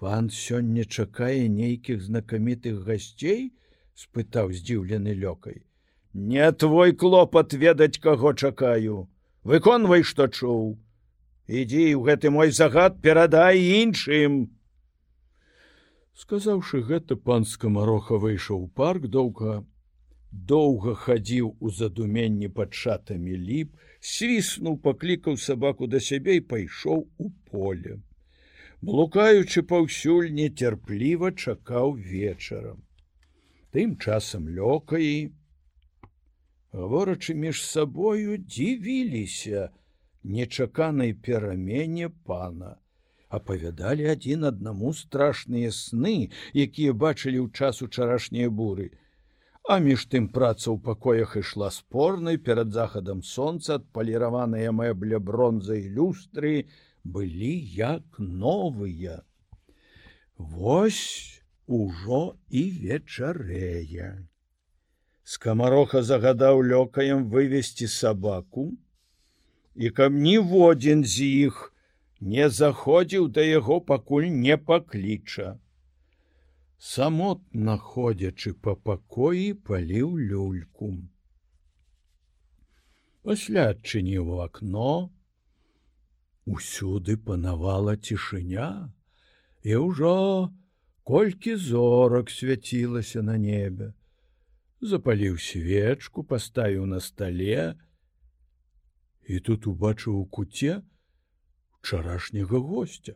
Пан 0.00 0.30
сёння 0.32 0.84
чакае 0.88 1.48
нейкіх 1.52 2.00
знакамітых 2.00 2.80
гасцей, 2.86 3.52
спытаў 3.92 4.56
здзіўлены 4.56 5.12
лёкай. 5.12 5.68
Не 6.14 6.48
твой 6.52 6.96
клопат 6.96 7.52
ведаць, 7.52 8.00
каго 8.00 8.32
чакаю. 8.32 9.04
Выконвай, 9.44 10.02
што 10.02 10.28
чуў. 10.32 10.80
Ідзі 11.52 11.84
ў 11.92 12.00
гэты 12.08 12.32
мой 12.32 12.56
загад 12.56 13.02
перадай 13.04 13.60
іншым. 13.82 14.48
Сказаўшы 16.16 16.80
гэта, 16.88 17.20
пан 17.20 17.44
скамароха 17.44 18.16
выйшаў 18.16 18.64
у 18.64 18.68
парк 18.68 19.12
доўга 19.12 19.60
доўга 20.32 20.94
хадзіў 20.94 21.48
у 21.60 21.70
задуменні 21.70 22.48
пад 22.48 22.74
шатамі 22.74 23.36
ліп, 23.36 23.76
свіснуў, 24.00 24.78
паклікаў 24.86 25.36
сабаку 25.36 25.86
да 25.86 26.00
сябе 26.00 26.36
і 26.40 26.46
пайшоў 26.52 27.04
у 27.18 27.28
поле. 27.50 28.00
Блукаючы 28.82 29.62
паўсюль 29.62 30.32
нецярпліва 30.38 31.30
чакаў 31.32 31.94
вечарам. 31.94 32.82
Тым 33.72 33.94
часам 33.96 34.48
лёкаі, 34.48 35.30
гаворачы 36.72 37.34
між 37.34 37.62
сабою 37.62 38.36
дзівіліся 38.40 39.70
нечаканай 40.24 41.12
перамене 41.12 42.08
пана, 42.08 42.76
апавядалі 43.28 44.08
адзін 44.12 44.48
аднаму 44.50 44.92
страшныя 44.96 45.70
сны, 45.76 46.32
якія 46.52 46.92
бачылі 46.92 47.44
ў 47.44 47.48
час 47.52 47.82
учарашняй 47.86 48.48
буры, 48.48 48.90
А 49.70 49.78
між 49.78 50.04
тым 50.12 50.24
праца 50.34 50.64
ў 50.70 50.82
пакоях 50.82 51.36
ішла 51.38 51.68
спорнай 51.70 52.38
перад 52.46 52.72
захадам 52.74 53.22
сонца 53.22 53.76
адпаліраваныя 53.78 54.72
мэбля 54.74 55.20
бронза 55.22 55.76
і 55.78 55.86
люстры 55.98 56.54
былі 57.04 57.52
як 57.76 58.18
новыя. 58.18 59.22
Вось 60.36 61.42
ужо 61.66 62.34
і 62.50 62.62
вечарэя. 62.82 64.26
Скамароха 65.22 66.02
загадаў 66.02 66.66
лёкаем 66.66 67.30
вывесці 67.30 67.86
сабаку, 67.86 68.72
і 69.74 69.90
каб 69.94 70.12
ніводзін 70.12 71.06
з 71.06 71.28
іх 71.46 71.68
не 72.20 72.50
заходзіў 72.50 73.30
да 73.38 73.46
яго 73.46 73.78
пакуль 73.80 74.26
не 74.26 74.58
пакліча 74.58 75.54
самотна 76.82 77.74
ходзячы 77.78 78.50
па 78.66 78.72
пакоі 78.86 79.50
паліў 79.68 80.16
люльку. 80.30 80.88
Пасля 83.22 83.68
адчыніў 83.74 84.32
акно, 84.42 85.14
усюды 86.56 87.16
панавала 87.28 87.94
цішыня, 87.94 88.90
і 89.62 89.78
ўжо 89.84 90.16
колькі 91.06 91.54
зорак 91.68 92.34
свяцілася 92.34 93.22
на 93.22 93.38
небе, 93.38 93.92
запаліў 94.82 95.38
свечку, 95.38 96.26
паставіў 96.26 96.90
на 96.90 96.98
стале, 96.98 97.78
і 99.30 99.38
тут 99.38 99.70
убачыў 99.70 100.18
у 100.18 100.26
куце 100.26 100.82
учарашняга 101.78 102.58
гостя 102.58 103.14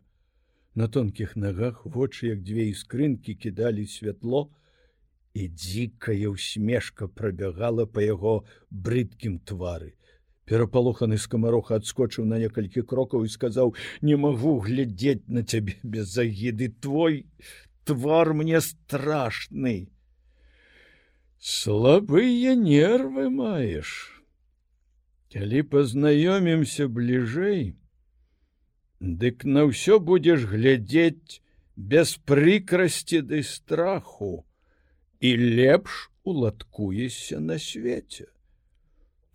на 0.76 0.88
тонкіх 0.92 1.34
нагах 1.40 1.82
вочы 1.88 2.28
як 2.36 2.44
дзве 2.44 2.68
іскрынкі 2.70 3.34
кідалі 3.34 3.86
святло 3.88 4.46
і 5.32 5.48
дзікая 5.48 6.28
усмешка 6.28 7.08
прабягала 7.08 7.86
па 7.88 8.04
яго 8.04 8.44
брыдкім 8.70 9.40
твары. 9.40 9.96
Перапалоханы 10.46 11.16
скамароха 11.18 11.80
адскочыў 11.80 12.28
на 12.28 12.38
некалькі 12.38 12.84
крокаў 12.86 13.24
і 13.24 13.32
сказаў 13.32 13.74
не 14.00 14.20
магу 14.20 14.60
глядзець 14.68 15.24
на 15.26 15.42
цябе 15.42 15.80
без 15.82 16.12
загіды 16.12 16.68
твой 16.68 17.24
твар 17.88 18.34
мне 18.36 18.60
страшны 18.60 19.88
слабыя 21.40 22.54
нервы 22.54 23.26
маеш. 23.30 24.12
Калі 25.32 25.64
пазнаёмімся 25.72 26.86
бліжэй 26.88 27.74
Дык 29.00 29.44
на 29.44 29.68
ўсё 29.68 30.00
будзеш 30.00 30.48
глядзець 30.48 31.44
без 31.76 32.16
прыкрасці 32.16 33.20
ды 33.20 33.42
страху 33.44 34.46
і 35.20 35.37
лепш 35.37 36.09
уладкуешся 36.24 37.40
на 37.40 37.59
свеце. 37.59 38.32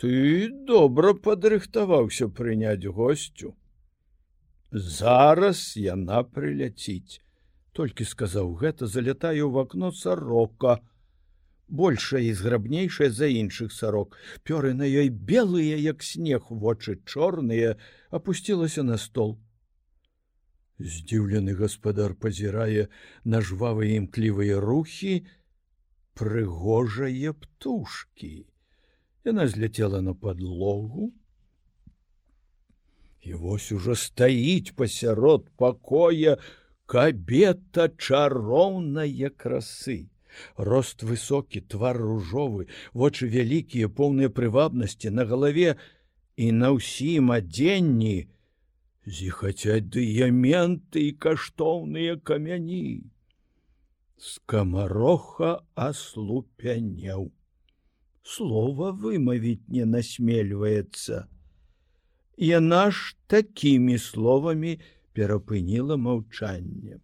Ты 0.01 0.49
добра 0.49 1.13
падрыхтаваўся 1.13 2.27
прыняць 2.27 2.89
госцю. 2.89 3.53
Зараз 4.71 5.77
яна 5.77 6.23
прыляціць, 6.23 7.21
толькі 7.71 8.01
сказаў 8.03 8.57
гэта, 8.57 8.87
залятаю 8.87 9.45
ў 9.45 9.61
акно 9.61 9.91
сарока, 9.91 10.81
большая 11.69 12.25
і 12.25 12.33
зграбнейшая 12.33 13.11
за 13.13 13.29
іншых 13.29 13.71
сарок. 13.71 14.17
Пёры 14.41 14.73
на 14.73 14.89
ёй 14.89 15.13
белыя, 15.13 15.77
як 15.77 16.01
снег, 16.01 16.49
вочы 16.49 16.97
чорныя, 17.05 17.77
опусцілася 18.09 18.81
на 18.81 18.97
стол 18.97 19.37
здзіўлены 20.81 21.55
гаспадар 21.61 22.15
пазірае 22.15 22.87
на 23.23 23.41
жвавыя 23.41 24.01
імклівыя 24.01 24.59
рухі 24.59 25.21
прыгожае 26.17 27.33
птушки 27.33 28.33
яна 29.25 29.47
зляцела 29.47 30.01
на 30.01 30.13
подлогу 30.13 31.11
і 33.21 33.33
вось 33.33 33.71
ужо 33.71 33.95
стаіць 33.95 34.73
пасярод 34.75 35.49
пакоя 35.57 36.37
кабета 36.91 37.87
чароўная 37.87 39.29
красы. 39.29 40.09
Рост 40.57 41.03
высокі 41.03 41.61
твар 41.61 41.99
ружовы 42.01 42.67
вочы 42.93 43.27
вялікія 43.31 43.87
поўныя 43.87 44.29
прывабнасці 44.29 45.11
на 45.13 45.25
галаве. 45.25 45.75
І 46.35 46.51
на 46.51 46.71
ўсім 46.73 47.31
адзенні 47.35 48.31
зіхацяць 49.05 49.89
дыяменты 49.89 51.09
і 51.09 51.17
каштоўныя 51.25 52.17
камяні. 52.21 53.09
Скамароха 54.17 55.65
аслупянеў. 55.73 57.31
Слова 58.21 58.91
вымавіць 58.91 59.65
не 59.67 59.85
насмельваецца. 59.85 61.25
Яна 62.37 62.83
ж 62.91 63.15
такімі 63.27 63.97
словамі 63.97 64.77
перапыніла 65.13 65.97
маўчанне. 65.97 67.01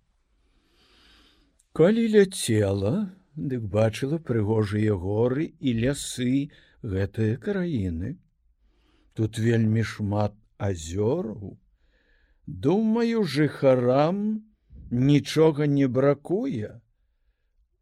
Калі 1.73 2.03
ляцела, 2.13 2.93
дык 3.35 3.65
бачыла 3.73 4.17
прыгожыя 4.17 4.93
горы 4.93 5.53
і 5.59 5.73
лясы 5.81 6.49
гэтыя 6.81 7.37
краіны. 7.37 8.17
Тут 9.13 9.37
вельмі 9.37 9.83
шмат 9.83 10.33
азёру. 10.57 11.57
Думаю, 12.47 13.23
жыхарам 13.23 14.43
нічога 14.89 15.67
не 15.67 15.87
бракуе. 15.87 16.79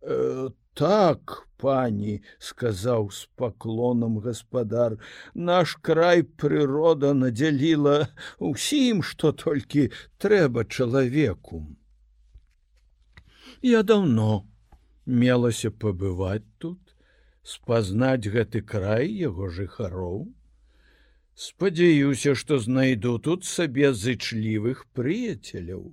Э, 0.02 0.50
так, 0.74 1.48
пані, 1.58 2.22
сказаў 2.40 3.12
з 3.12 3.30
паклонам 3.38 4.18
гаспадар, 4.20 4.98
наш 5.34 5.76
край 5.86 6.24
прырода 6.24 7.14
надзяліла 7.14 8.10
ўсім, 8.42 9.06
што 9.06 9.32
толькі 9.32 9.94
трэба 10.18 10.66
чалавеку. 10.66 11.62
Я 13.62 13.84
даўно 13.84 14.50
мелася 15.06 15.70
пабываць 15.70 16.50
тут, 16.58 16.82
спазнаць 17.46 18.26
гэты 18.26 18.66
край 18.66 19.14
яго 19.14 19.50
жыхароў. 19.50 20.26
Спадзяюся, 21.36 22.34
што 22.40 22.58
знайду 22.64 23.18
тут 23.20 23.44
сабе 23.44 23.92
зычлівых 23.94 24.86
прыяцеляў. 24.96 25.92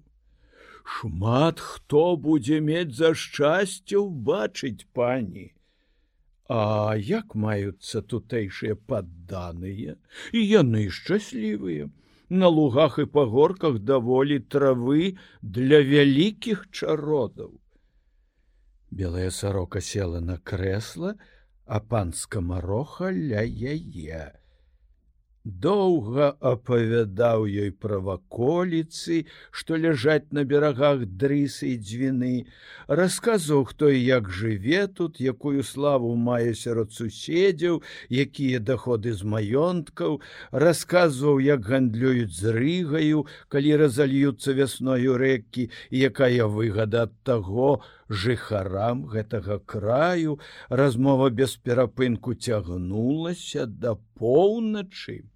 Шмат 0.96 1.58
хто 1.58 2.02
будзе 2.26 2.60
мець 2.66 2.94
за 2.94 3.10
шчасце 3.22 3.98
ўбачыць 3.98 4.86
пані. 4.94 5.50
А 6.46 6.94
як 6.94 7.34
маюцца 7.34 8.02
тутэйшыя 8.12 8.76
падданыя, 8.92 9.96
і 10.30 10.42
яны 10.46 10.84
шчаслівыя. 10.98 11.88
На 12.28 12.48
лугах 12.48 12.98
і 13.02 13.06
пагорках 13.16 13.80
даволі 13.88 14.38
травы 14.54 15.18
для 15.42 15.82
вялікіх 15.82 16.68
чародаў. 16.70 17.50
Белая 18.90 19.30
сарока 19.30 19.82
села 19.82 20.20
на 20.20 20.38
крэсла, 20.38 21.16
а 21.66 21.80
панска 21.80 22.40
мароха 22.40 23.10
ля 23.10 23.42
яе 23.42 24.41
доўга 25.44 26.36
апавядаў 26.40 27.46
ёй 27.46 27.70
пра 27.74 27.98
ваколіцы, 27.98 29.26
што 29.50 29.76
ляжаць 29.76 30.30
на 30.30 30.44
берагах 30.44 31.02
дрысы 31.06 31.74
і 31.74 31.78
дзвіны, 31.82 32.46
расказаў, 32.86 33.64
хто 33.66 33.90
і 33.90 33.98
як 33.98 34.30
жыве 34.30 34.86
тут, 34.86 35.20
якую 35.20 35.62
славу 35.66 36.14
мае 36.14 36.54
сярод 36.54 36.92
суседзяў, 36.92 37.82
якія 38.08 38.60
даходы 38.60 39.12
з 39.12 39.26
маёнткаў, 39.26 40.20
расказваў, 40.52 41.40
як 41.40 41.66
гандлююць 41.66 42.30
з 42.30 42.54
рыгаю, 42.54 43.26
калі 43.48 43.76
разальюцца 43.82 44.54
вясною 44.54 45.18
рэкі, 45.18 45.70
якая 45.90 46.46
выгада 46.46 47.10
ад 47.10 47.18
таго, 47.26 47.82
жыхарам 48.08 49.06
гэтага 49.10 49.58
краю 49.58 50.38
размова 50.68 51.30
без 51.30 51.56
перапынку 51.56 52.34
цягнулася 52.34 53.66
да 53.66 53.96
поўначы. 54.20 55.31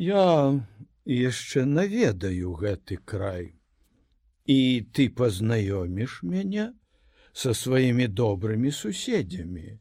Я 0.00 0.56
яшчэ 1.04 1.66
наведаю 1.68 2.54
гэты 2.56 2.96
край. 3.04 3.52
І 4.48 4.88
ты 4.96 5.10
пазнаёміш 5.12 6.22
мяне 6.24 6.70
са 7.36 7.52
сваімі 7.52 8.06
добрымі 8.08 8.70
суседзямі. 8.72 9.76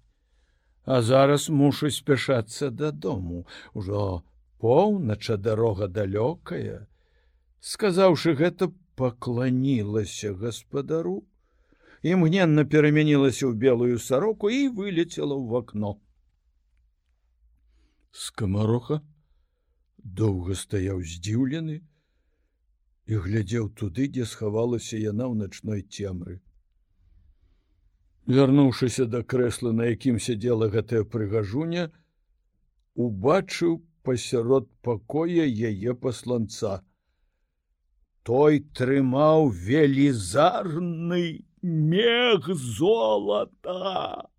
А 0.84 1.02
зараз 1.02 1.48
мушу 1.50 1.88
спяшацца 1.88 2.68
дадому, 2.70 3.46
ужо 3.74 4.24
поўнача 4.60 5.38
дарога 5.38 5.88
далёкая. 5.88 6.88
Сказаўшы 7.62 8.34
гэта, 8.36 8.68
пакланілася 9.00 10.34
гаспадару, 10.36 11.24
імгненна 12.04 12.66
перамянілася 12.68 13.48
ў 13.48 13.56
белую 13.56 14.04
сароку 14.04 14.52
і 14.52 14.68
вылецела 14.68 15.40
ў 15.40 15.48
вакно. 15.48 15.94
Скамароха 18.12 19.00
доўга 20.04 20.56
стаяў 20.56 21.02
здзіўлены 21.04 21.82
і 23.10 23.16
глядзеў 23.26 23.70
туды, 23.74 24.08
дзе 24.08 24.26
схавалася 24.26 24.98
яна 24.98 25.26
ў 25.28 25.36
начной 25.46 25.82
цемры. 25.82 26.40
Вярнуўшыся 28.30 29.06
да 29.10 29.24
крэсла, 29.24 29.72
на 29.74 29.90
якім 29.90 30.20
сядзела 30.22 30.70
гэтая 30.70 31.04
прыгажуня, 31.04 31.90
убачыў 32.94 33.82
пасярод 34.04 34.70
пакоя 34.86 35.46
яе 35.46 35.96
пасланца. 35.98 36.86
Той 38.24 38.60
трымаў 38.78 39.50
велізарны 39.50 41.24
мех 41.62 42.48
золата. 42.54 44.30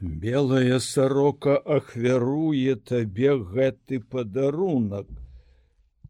Белая 0.00 0.78
сарока 0.78 1.56
ахвяруе 1.58 2.76
табе 2.76 3.34
гэты 3.34 3.98
падарунак, 3.98 5.08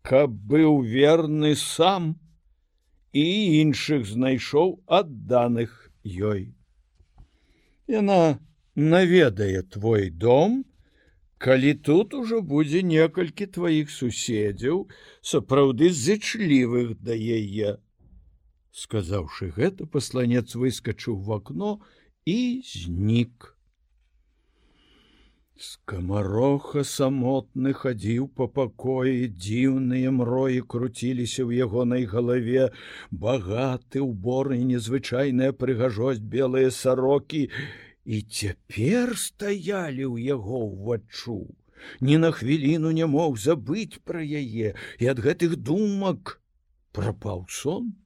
каб 0.05 0.35
быў 0.51 0.83
верны 0.85 1.55
сам 1.57 2.21
і 3.17 3.25
іншых 3.63 4.05
знайшоў 4.05 4.85
адданых 4.85 5.73
ёй. 6.05 6.53
Яна 7.89 8.45
наведае 8.77 9.65
твой 9.65 10.11
дом, 10.11 10.65
калі 11.41 11.73
тут 11.81 12.13
ужо 12.13 12.45
будзе 12.45 12.85
некалькі 12.85 13.49
тваіх 13.49 13.89
суседзяў, 13.89 14.85
сапраўды 15.23 15.89
зычлівых 15.89 17.01
да 17.01 17.17
яе. 17.17 17.79
Сказаўшы 18.69 19.49
гэта, 19.57 19.89
пасланец 19.89 20.53
выскачыў 20.55 21.17
в 21.17 21.33
акно 21.41 21.79
і 22.29 22.61
знік. 22.69 23.57
Скамароха 25.59 26.85
самотны 26.89 27.73
хадзіў 27.79 28.27
па 28.41 28.47
пакоі, 28.59 29.27
дзіўныя 29.45 30.13
мроі 30.19 30.61
круціліся 30.75 31.43
ў 31.43 31.67
ягонай 31.67 32.05
галаве, 32.13 32.69
багаты 33.25 34.03
ўбор 34.05 34.53
і 34.55 34.59
незвычайная 34.69 35.51
прыгажосць 35.63 36.23
белыя 36.35 36.71
сарокі, 36.77 37.41
і 38.07 38.21
цяпер 38.23 39.19
стаялі 39.19 40.07
ў 40.07 40.31
яго 40.39 40.63
ўваччу. 40.69 41.41
Ні 42.07 42.21
на 42.23 42.31
хвіліну 42.31 42.95
не 42.95 43.11
мог 43.11 43.35
забыць 43.47 43.99
пра 44.07 44.23
яе, 44.23 44.79
і 45.03 45.11
ад 45.15 45.25
гэтых 45.27 45.59
думак 45.59 46.39
прапаў 46.95 47.43
сон, 47.51 47.97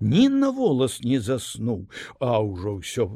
Ні 0.00 0.28
на 0.28 0.52
волас 0.54 1.00
не 1.02 1.18
заснуў, 1.18 1.88
а 2.20 2.36
ўжо 2.38 2.76
ўсё 2.84 3.08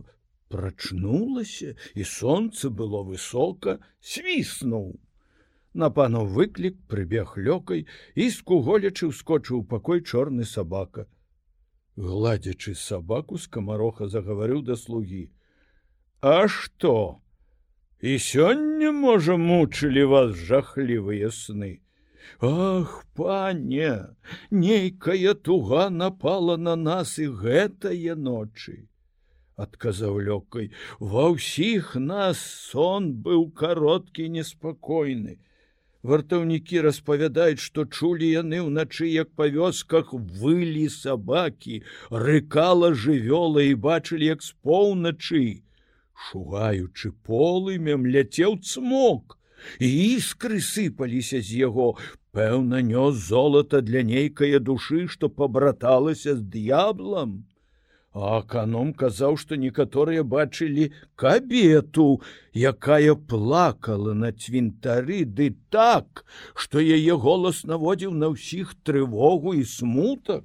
прачнулася 0.53 1.73
і 1.95 2.05
сонце 2.05 2.69
было 2.83 3.01
высока 3.09 3.79
свіснуў. 4.01 4.93
На 5.75 5.89
пану 5.89 6.25
выклік 6.29 6.77
прыбег 6.93 7.33
лёкай 7.49 7.87
і 8.15 8.29
скуголячы 8.37 9.09
ускочыў 9.09 9.65
пакой 9.69 10.05
чорны 10.05 10.45
сабака. 10.45 11.07
Гладзячы 11.97 12.75
сабаку 12.75 13.39
з 13.41 13.49
камароха 13.57 14.09
загаварыў 14.13 14.61
да 14.69 14.77
слугі. 14.77 15.31
А 16.21 16.49
что 16.49 17.23
і 18.01 18.19
сёння 18.19 18.93
можа 18.93 19.41
мучылі 19.41 20.05
вас 20.13 20.37
жахлівыя 20.37 21.33
сны. 21.33 21.81
Ах 22.41 23.05
пане 23.17 24.15
нейкая 24.51 25.35
туга 25.35 25.91
напала 25.91 26.57
на 26.57 26.77
нас 26.77 27.19
і 27.19 27.29
гэтае 27.43 28.15
ночы 28.15 28.92
адказаў 29.57 30.19
лёгкай 30.29 30.69
ва 31.15 31.31
ўсіх 31.37 31.95
нас 31.97 32.43
сон 32.73 33.13
быў 33.27 33.49
кароткі 33.63 34.29
неспакойны 34.37 35.39
вартаўнікі 36.03 36.81
распавядаюць 36.87 37.63
што 37.65 37.85
чулі 37.99 38.31
яны 38.31 38.63
ўначы 38.69 39.11
як 39.11 39.35
па 39.41 39.47
вёсках 39.57 40.15
вылі 40.15 40.87
сабакі 40.95 41.83
рыкала 42.25 42.91
жывёла 43.05 43.63
і 43.69 43.77
бачылі 43.87 44.33
як 44.33 44.43
з 44.43 44.57
поўначы 44.67 45.45
шугаючы 46.27 47.13
полымем 47.29 48.09
ляцеў 48.17 48.59
цмок 48.73 49.39
і 49.79 49.89
іскры 50.09 50.59
сыпаліся 50.73 51.39
з 51.39 51.63
яго 51.63 51.89
пэўна 52.35 52.83
нёс 52.91 53.23
золата 53.29 53.81
для 53.89 54.03
нейкае 54.03 54.59
душы 54.59 55.07
што 55.15 55.31
пабраталася 55.41 56.37
з 56.37 56.43
д'яблам 56.57 57.41
А 58.13 58.39
аканом 58.39 58.93
казаў, 58.93 59.39
што 59.41 59.57
некаторыя 59.57 60.23
бачылі 60.23 60.91
кабету, 61.17 62.21
якая 62.53 63.15
плакала 63.15 64.13
на 64.13 64.33
цвінтары 64.33 65.25
ды 65.25 65.57
так, 65.73 66.25
што 66.55 66.81
яе 66.81 67.17
голас 67.17 67.65
наводзіў 67.65 68.13
на 68.13 68.29
ўсіх 68.35 68.75
трывогу 68.85 69.55
і 69.57 69.65
смутак. 69.65 70.45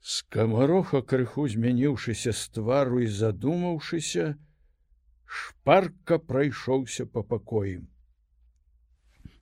Скамароха 0.00 1.02
крыху 1.02 1.48
змяніўшыся 1.50 2.32
з 2.32 2.48
твару 2.54 3.02
і 3.02 3.10
задумаўшыся, 3.10 4.38
шпарка 5.26 6.18
прайшоўся 6.18 7.06
па 7.06 7.26
пакоі. 7.26 7.82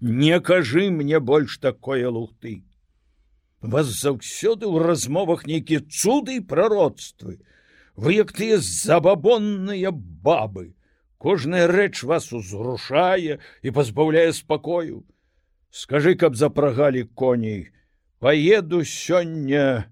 Не 0.01 0.41
кажы 0.41 0.89
мне 0.91 1.21
больш 1.21 1.59
такое 1.59 2.09
лухты. 2.09 2.65
Вас 3.61 3.87
заўсёды 3.87 4.67
ў 4.67 4.83
размовах 4.85 5.47
нейкія 5.47 5.83
цуды 5.87 6.39
і 6.39 6.47
прароцтвы 6.47 7.39
вы 7.99 8.15
як 8.15 8.31
тыя 8.33 8.59
забабонныя 8.63 9.91
бабы. 9.91 10.75
Кожная 11.19 11.67
рэч 11.67 12.07
вас 12.07 12.31
узрушае 12.33 13.43
і 13.63 13.69
пазбаўляе 13.75 14.31
спакою. 14.33 15.03
Скажи 15.71 16.15
каб 16.15 16.39
запрагалі 16.39 17.03
коней 17.19 17.75
поеду 18.23 18.85
сёння 18.87 19.91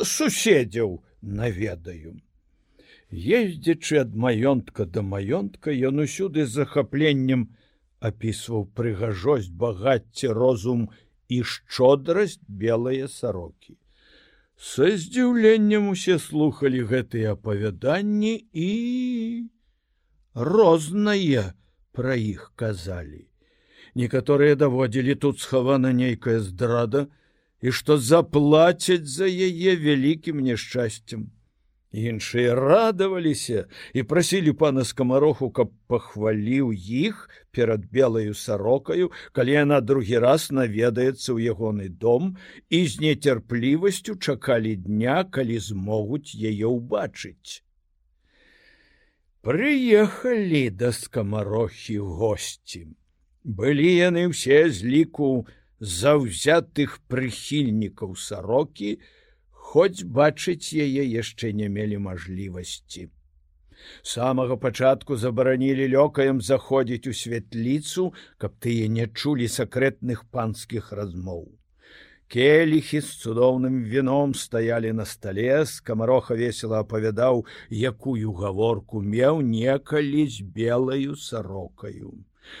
суседзяў 0.00 1.04
наведаю. 1.20 2.16
Ездзячы 3.12 4.00
ад 4.00 4.16
маёнтка 4.16 4.88
да 4.88 5.04
маёнтка 5.04 5.70
ён 5.70 6.00
усюды 6.00 6.46
захапленнем 6.48 7.52
апісваў 8.00 8.72
прыгажосць 8.72 9.52
багацце 9.52 10.32
розум 10.32 10.88
і 11.28 11.42
шчодрасць 11.42 12.40
белыя 12.48 13.08
сарокі. 13.08 13.76
Са 14.56 14.88
здзіўленнем 14.96 15.88
усе 15.92 16.18
слухали 16.18 16.80
гэтыя 16.80 17.36
апавяданні 17.36 18.34
і 18.52 18.70
рознае 20.32 21.52
пра 21.92 22.16
іх 22.16 22.52
казалі. 22.56 23.28
Некаторыя 23.94 24.56
даводзілі 24.56 25.14
тут 25.14 25.40
схавана 25.40 25.92
нейкая 25.92 26.40
здрада 26.40 27.06
і 27.60 27.72
што 27.72 27.96
заплацяць 27.96 29.08
за 29.08 29.28
яе 29.28 29.76
вялікім 29.76 30.40
няшчасцем 30.44 31.32
іншыя 31.96 32.54
радаваліся 32.54 33.64
і 33.96 34.04
прасілі 34.10 34.52
пана 34.60 34.84
скамароху 34.84 35.48
каб 35.58 35.72
пахваліў 35.88 36.72
іх 36.76 37.26
перад 37.56 37.88
белаю 37.98 38.36
сарокаю 38.36 39.10
калі 39.32 39.56
яна 39.56 39.80
другі 39.80 40.20
раз 40.24 40.48
наведаецца 40.52 41.32
ў 41.32 41.56
ягоны 41.56 41.88
дом 41.88 42.36
і 42.68 42.80
з 42.86 43.00
нецярплівасцю 43.04 44.16
чакалі 44.20 44.76
дня 44.76 45.24
калі 45.24 45.58
змогуць 45.58 46.36
яе 46.36 46.68
ўбачыць. 46.68 47.62
Прыехалі 49.46 50.70
да 50.74 50.90
скамарохі 50.92 51.98
госці. 52.02 52.80
Былі 53.46 53.90
яны 53.94 54.26
ўсе 54.32 54.66
з 54.74 54.82
ліку 54.82 55.46
заўзятых 55.78 56.98
прыхільнікаў 57.06 58.16
сарокі 58.18 58.98
хоць 59.68 60.06
бачыць 60.16 60.72
яе 60.86 61.04
яшчэ 61.04 61.52
не 61.60 61.68
мелі 61.76 61.98
мажлівасці. 62.06 63.06
Самага 64.10 64.56
пачатку 64.64 65.16
забаранілі 65.22 65.88
лёкаем 65.94 66.40
заходзіць 66.48 67.10
у 67.10 67.14
святліцу, 67.20 68.04
каб 68.44 68.54
тыя 68.66 68.88
не 68.96 69.06
чулі 69.20 69.48
сакрэтных 69.56 70.22
панскіх 70.36 70.92
размоў. 71.00 71.42
Келіхі 72.34 73.00
з 73.06 73.10
цудоўным 73.22 73.82
віном 73.90 74.34
стаялі 74.34 74.92
на 75.00 75.04
стале, 75.10 75.58
камароха 75.90 76.38
весела 76.40 76.80
апавядаў, 76.86 77.44
якую 77.70 78.32
гаворку 78.40 79.02
меў 79.16 79.42
некалі 79.50 80.26
з 80.38 80.46
белаю 80.56 81.20
сарокаю 81.26 82.16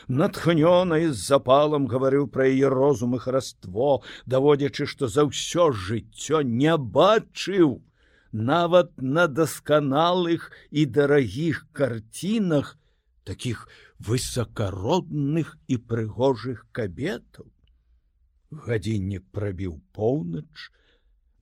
натхнёна 0.08 1.00
з 1.10 1.18
запалам 1.20 1.86
гаварыў 1.92 2.28
пра 2.36 2.46
яе 2.50 2.70
розум 2.72 3.16
і 3.16 3.22
хараство 3.24 3.90
даводзячы 4.26 4.86
што 4.92 5.08
за 5.08 5.26
ўсё 5.30 5.70
жыццё 5.72 6.42
не 6.42 6.76
бачыў 6.76 7.82
нават 8.32 8.92
на 9.00 9.26
дасканалых 9.26 10.50
і 10.70 10.86
дарагіх 10.86 11.66
карцінах 11.72 12.76
таких 13.24 13.68
высокородных 13.98 15.56
і 15.68 15.76
прыгожых 15.90 16.66
кабетаў. 16.72 17.48
Гадзіннік 18.52 19.24
прабіў 19.32 19.80
поўнач 19.92 20.70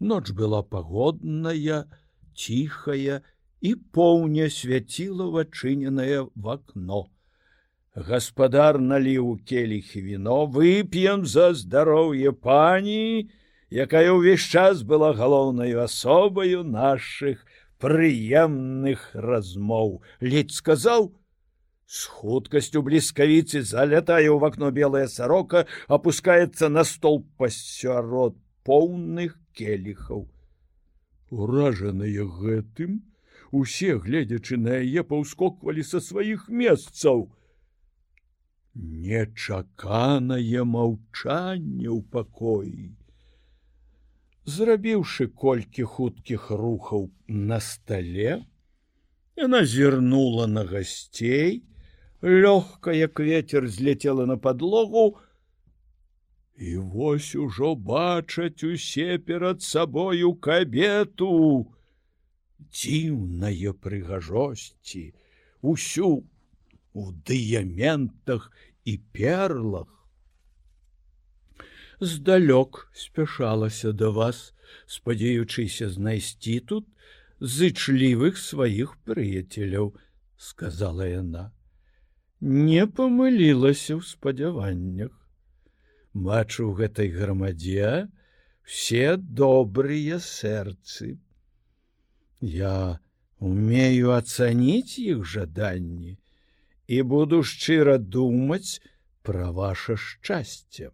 ноч 0.01 0.31
была 0.31 0.63
пагодная 0.63 1.85
ціхая 2.35 3.23
і 3.61 3.75
поўня 3.97 4.49
свяціла 4.51 5.29
вачыненае 5.35 6.29
в 6.35 6.49
акно 6.49 7.07
гаспадар 7.95 8.81
наліў 8.83 9.39
келіх 9.47 9.95
віно 9.95 10.47
вып'ем 10.51 11.25
за 11.27 11.55
здароўе 11.55 12.33
пані 12.33 13.31
якая 13.71 14.11
ўвесь 14.15 14.47
час 14.51 14.83
была 14.83 15.15
галоўнаю 15.15 15.83
асобаю 15.83 16.63
наших 16.67 17.47
прыемных 17.79 19.15
размоў. 19.15 20.03
Ледзь 20.21 20.59
сказаў 20.59 21.15
с 21.87 22.07
хуткасцю 22.11 22.83
бліскавіцы 22.83 23.63
залятае 23.63 24.27
ў 24.27 24.39
вакно 24.43 24.71
белая 24.75 25.07
сарока 25.07 25.67
опускаецца 25.87 26.69
на 26.69 26.83
стол 26.83 27.23
пасярод 27.39 28.35
поўных 28.67 29.39
келіхаў 29.55 30.27
уражаныя 31.31 32.27
гэтым 32.27 33.03
усе 33.55 33.95
гледзячы 34.03 34.59
на 34.59 34.83
яе 34.83 35.07
паўскоквалі 35.07 35.87
са 35.87 36.01
сваіх 36.03 36.49
месцаў 36.49 37.29
нечаканае 38.75 40.65
маўчанне 40.67 41.89
ў 41.89 42.01
пакоі. 42.11 42.91
Зрабіўшы 44.45 45.27
колькі 45.43 45.87
хуткіх 45.89 46.51
рухаў 46.51 47.07
на 47.29 47.61
стале, 47.61 48.43
яна 49.37 49.65
зірнула 49.65 50.47
на 50.47 50.65
гасцей, 50.65 51.63
лёгка 52.23 52.93
як 52.93 53.21
ветер 53.21 53.69
зляцела 53.69 54.27
на 54.27 54.37
подлогу, 54.37 55.17
і 56.57 56.77
вось 56.77 57.35
ужо 57.35 57.75
бачаць 57.75 58.63
усе 58.65 59.19
перад 59.19 59.63
сабою 59.63 60.35
кабету, 60.35 61.73
дзіўнае 62.71 63.73
прыгажосці, 63.73 65.15
усю 65.63 66.25
у 66.95 67.11
дыяментах 67.13 68.51
і 68.85 68.99
перлах. 69.13 69.91
Здалёк 72.01 72.89
спяшалася 72.95 73.93
да 73.93 74.11
вас, 74.11 74.55
спадзяючыся 74.87 75.91
знайсці 75.91 76.61
тут 76.71 76.87
зычлівых 77.41 78.39
сваіх 78.39 78.95
прыяцеляў, 79.05 79.95
сказала 80.39 81.07
яна. 81.11 81.51
Не 82.41 82.87
памылілася 82.87 83.99
ў 83.99 84.03
спадзяваннях. 84.07 85.13
Бачу 86.15 86.71
ў 86.71 86.73
гэтай 86.79 87.09
грамадзе 87.11 88.07
все 88.63 89.17
добрыя 89.19 90.23
сэрцы. 90.23 91.19
Я 92.41 93.01
умею 93.39 94.15
ацаніць 94.15 94.99
іх 94.99 95.25
жаданні 95.25 96.19
і 96.87 97.03
буду 97.03 97.43
шчыра 97.43 97.99
думаць 97.99 98.81
пра 99.23 99.51
ваше 99.51 99.97
шчасце. 99.97 100.91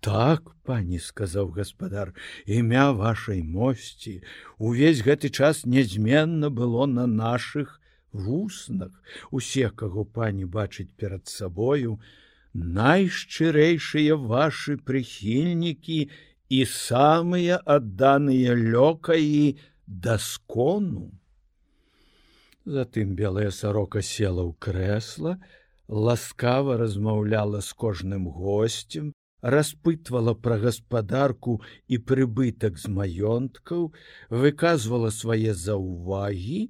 Так, 0.00 0.54
пані 0.64 0.98
сказаў 0.98 1.50
гаспадар, 1.56 2.14
імя 2.46 2.92
вашай 2.96 3.42
мосці 3.42 4.22
увесь 4.58 5.02
гэты 5.04 5.28
час 5.28 5.66
нязменна 5.66 6.48
было 6.50 6.86
на 6.86 7.06
наших 7.06 7.80
вуснах. 8.12 8.92
Усе, 9.30 9.68
каго 9.68 10.04
пані 10.04 10.46
бачыць 10.46 10.96
перад 10.96 11.28
сабою, 11.28 12.00
найшчырэйшыя 12.54 14.16
ваши 14.16 14.78
прыхільнікі 14.80 16.08
і 16.48 16.60
самыя 16.64 17.60
адданыя 17.60 18.56
лёкаі 18.56 19.60
даскону. 19.86 21.12
Затым 22.66 23.14
белая 23.14 23.50
сарока 23.54 24.00
села 24.02 24.42
ў 24.42 24.52
крэсла, 24.58 25.36
ласкава 25.86 26.74
размаўляла 26.80 27.60
з 27.62 27.70
кожным 27.82 28.26
гостцем, 28.26 29.12
распытвала 29.40 30.34
пра 30.34 30.56
гаспадарку 30.64 31.60
і 31.86 32.00
прыбытак 32.10 32.82
з 32.82 32.90
маёнткаў, 32.90 33.86
выказвала 34.42 35.14
свае 35.14 35.54
заўвагі 35.54 36.60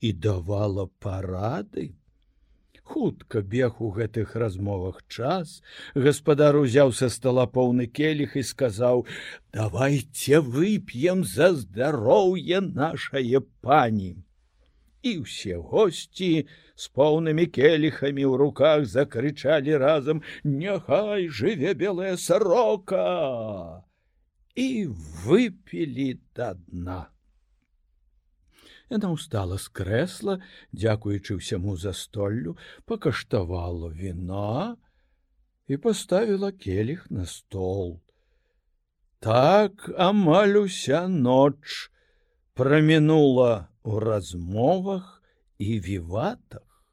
і 0.00 0.16
давала 0.28 0.88
парады. 1.04 1.92
Хутка 2.80 3.44
бег 3.44 3.84
у 3.84 3.92
гэтых 3.92 4.34
размовах 4.40 5.04
час, 5.12 5.60
гаспадар 5.92 6.56
узяў 6.56 6.96
са 6.96 7.12
стола 7.12 7.44
поўны 7.44 7.84
келіх 7.84 8.40
і 8.40 8.48
сказаў: 8.48 9.04
«Давайте 9.52 10.40
вып'ем 10.40 11.24
за 11.24 11.52
здароўе 11.52 12.64
нашае 12.64 13.44
пані 13.60 14.23
і 15.04 15.12
ўсе 15.22 15.60
госці 15.60 16.48
з 16.74 16.84
поўнымі 16.96 17.46
келіхамі 17.52 18.24
ў 18.24 18.34
руках 18.40 18.86
закрычалі 18.88 19.76
разам: 19.82 20.22
Няхай 20.42 21.28
жыве 21.28 21.74
белая 21.76 22.16
сарока 22.16 23.84
і 24.54 24.86
выпілі 25.24 26.08
да 26.34 26.54
дна. 26.54 27.00
Яна 28.92 29.10
ўстала 29.16 29.58
з 29.58 29.68
крэсла, 29.76 30.38
дзякуючы 30.72 31.36
ўсяму 31.40 31.76
застоллю, 31.80 32.56
пакаштавала 32.84 33.90
віна 33.90 34.76
і 35.66 35.76
паставіла 35.76 36.52
келіх 36.52 37.10
на 37.10 37.24
стол. 37.26 38.00
Так 39.24 39.88
амаль 39.96 40.60
уся 40.60 41.08
ноч 41.08 41.88
прамінула 42.54 43.73
у 43.84 44.00
размовах 44.00 45.22
і 45.58 45.80
віватах. 45.80 46.84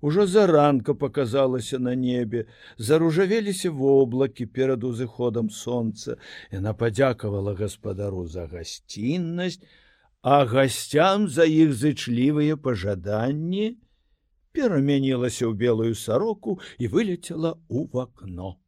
Ужо 0.00 0.26
заранка 0.26 0.94
показалася 0.94 1.78
на 1.78 1.94
небе, 1.96 2.44
заружавеліся 2.78 3.70
воблакі 3.70 4.46
перад 4.46 4.84
узыходам 4.84 5.50
сонца. 5.50 6.16
Яна 6.52 6.74
падзякавала 6.74 7.54
гаспадару 7.54 8.26
за 8.26 8.46
гасціннасць, 8.46 9.64
а 10.22 10.44
гасцям 10.44 11.28
за 11.28 11.44
іх 11.44 11.72
зычлівыя 11.72 12.56
пажаданні 12.56 13.76
перамянілася 14.52 15.48
ў 15.48 15.56
белую 15.56 15.94
сароку 15.94 16.60
і 16.78 16.88
вылецела 16.88 17.56
ў 17.68 17.88
вакно. 17.92 18.63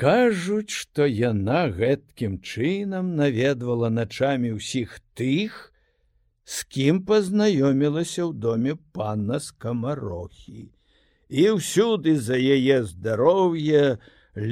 Кажуць, 0.00 0.72
што 0.72 1.04
яна 1.04 1.62
гэткім 1.76 2.36
чынам 2.40 3.08
наведвала 3.16 3.90
начамі 3.92 4.52
ўсіх 4.56 4.94
тых, 5.20 5.58
з 6.48 6.64
кім 6.72 7.02
пазнаёмілася 7.10 8.22
ў 8.24 8.32
доме 8.44 8.76
пана 8.96 9.40
скамарохі. 9.44 10.72
І 11.28 11.44
ўсюды 11.60 12.16
за 12.16 12.40
яе 12.40 12.80
здароўе 12.88 14.00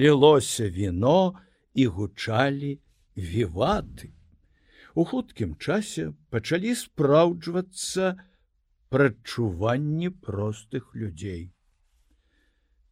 лілося 0.02 0.68
віно 0.68 1.40
і 1.72 1.86
гучалі 1.96 2.76
віваты. 3.16 4.12
У 4.92 5.08
хуткім 5.08 5.56
часе 5.56 6.10
пачалі 6.28 6.76
спраўджвацца 6.76 8.18
прадчуванні 8.92 10.12
простых 10.28 10.92
людзей. 10.92 11.48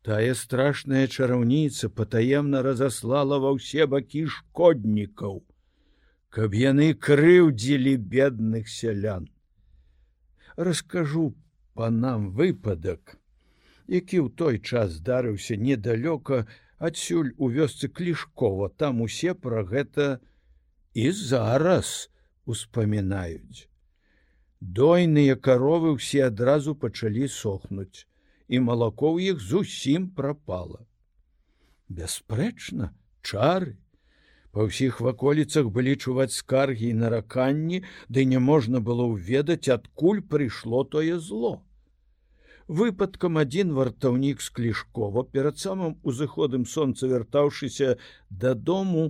Тая 0.07 0.35
страшная 0.39 1.07
чараўніца 1.11 1.89
патаемна 2.01 2.61
разаслала 2.63 3.41
ва 3.45 3.51
ўсе 3.57 3.87
бакі 3.95 4.21
шкоднікаў, 4.35 5.41
каб 6.37 6.55
яны 6.59 6.87
крыўдзілі 7.07 7.95
бедных 8.15 8.71
сялян. 8.71 9.27
Раскажу 10.55 11.35
панам 11.75 12.31
выпадак, 12.39 13.19
які 13.91 14.23
ў 14.23 14.29
той 14.31 14.63
час 14.63 15.03
здарыўся 15.03 15.59
недалёка 15.59 16.47
адсюль 16.79 17.35
у 17.37 17.51
вёсцы 17.51 17.91
клішкова, 17.91 18.71
там 18.71 19.03
усе 19.03 19.35
пра 19.35 19.67
гэта 19.67 20.11
і 20.95 21.11
зараз 21.11 22.11
успамінаюць. 22.47 23.67
Дойныя 24.63 25.35
каровы 25.35 25.99
ўсе 25.99 26.29
адразу 26.31 26.79
пачалі 26.79 27.27
сохнуць, 27.27 28.07
і 28.49 28.61
малако 28.69 29.15
ў 29.15 29.35
іх 29.35 29.43
зусім 29.43 30.11
прапала. 30.11 30.85
Бясспрэчна, 31.89 32.93
чары, 33.23 33.77
Па 34.57 34.65
ўсіх 34.65 35.03
ваколіцах 35.05 35.67
былі 35.69 35.95
чуваць 36.01 36.33
скаргі 36.33 36.87
і 36.89 36.97
нараканні, 36.99 37.81
ды 38.09 38.23
не 38.29 38.39
можна 38.45 38.81
было 38.81 39.05
ўведаць, 39.09 39.69
адкуль 39.75 40.23
прыйшло 40.31 40.81
тое 40.95 41.19
зло. 41.27 41.51
Выпадкам 42.79 43.37
адзін 43.43 43.75
вартаўнік 43.77 44.41
з 44.41 44.49
клішкова 44.57 45.27
перад 45.37 45.61
самым 45.61 45.93
узыходам 46.13 46.65
сонца 46.65 47.05
вяртаўшыся 47.11 47.99
дадому, 48.31 49.05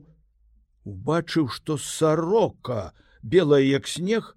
убачыў, 0.82 1.46
што 1.46 1.78
сарока, 1.78 2.90
белая 3.22 3.62
як 3.62 3.86
снег, 3.86 4.34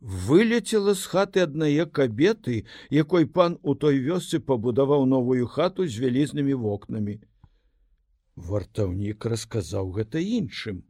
вылецела 0.00 0.94
з 0.94 1.04
хаты 1.06 1.44
аднае 1.46 1.86
кабеты, 1.86 2.64
якой 2.90 3.26
пан 3.26 3.58
у 3.62 3.74
той 3.74 3.98
вёсцы 3.98 4.40
пабудаваў 4.40 5.06
новую 5.06 5.46
хату 5.46 5.86
з 5.86 5.98
вялізнымі 6.04 6.54
вокнамі. 6.54 7.18
Вартаўнік 8.36 9.24
расказаў 9.24 9.90
гэта 9.98 10.22
іншым. 10.22 10.82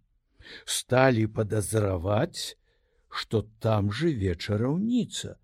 Сталі 0.64 1.26
падазраваць 1.26 2.58
что 3.08 3.42
там 3.60 3.90
жыве 3.92 4.34
чараўніца 4.36 5.36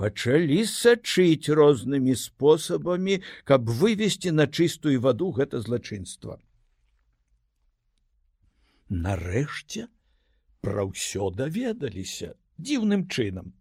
пачалі 0.00 0.58
сачыць 0.68 1.48
рознымі 1.58 2.14
спосабамі 2.18 3.20
каб 3.50 3.70
вывесці 3.80 4.34
на 4.36 4.46
чыстую 4.46 5.00
ваду 5.00 5.30
гэта 5.38 5.60
злачынства. 5.64 6.38
Нарэшце 8.88 9.86
пра 10.66 10.84
ўсё 10.90 11.30
даведаліся 11.30 12.34
дзіўным 12.58 13.06
чынам 13.08 13.52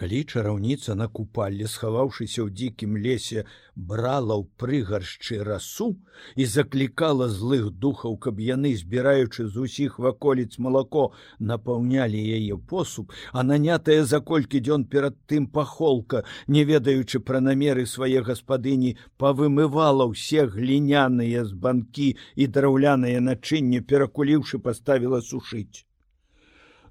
Калі 0.00 0.18
чараўніца 0.24 0.94
на 0.98 1.06
купалле, 1.18 1.66
схаваўшыся 1.70 2.40
ў 2.42 2.48
дзікім 2.58 2.96
лесе, 3.04 3.44
брала 3.74 4.36
ў 4.40 4.46
прыгаршчы 4.60 5.38
расу 5.48 5.88
і 6.36 6.46
заклікала 6.54 7.28
злых 7.36 7.70
духаў, 7.84 8.16
каб 8.26 8.42
яны, 8.46 8.74
збіраючы 8.82 9.46
з 9.54 9.64
усіх 9.66 9.98
ваколіц 10.06 10.58
малако, 10.66 11.06
напаўнялі 11.52 12.20
яе 12.38 12.58
посуд, 12.72 13.14
а 13.32 13.46
нанятая 13.50 14.04
за 14.12 14.20
колькі 14.32 14.62
дзён 14.68 14.84
перад 14.96 15.18
тым 15.32 15.48
пахолка, 15.58 16.24
не 16.46 16.64
ведаючы 16.64 17.22
пра 17.30 17.40
намеры 17.48 17.86
свае 17.94 18.22
гаспадыні, 18.28 18.94
павымывала 19.18 20.06
ўсе 20.12 20.46
гліняныя 20.58 21.44
з 21.48 21.58
банкі 21.66 22.14
і 22.36 22.46
драўляныя 22.46 23.24
начынне, 23.32 23.82
перакуліўшы 23.82 24.62
паставіла 24.68 25.24
сушыць. 25.32 25.84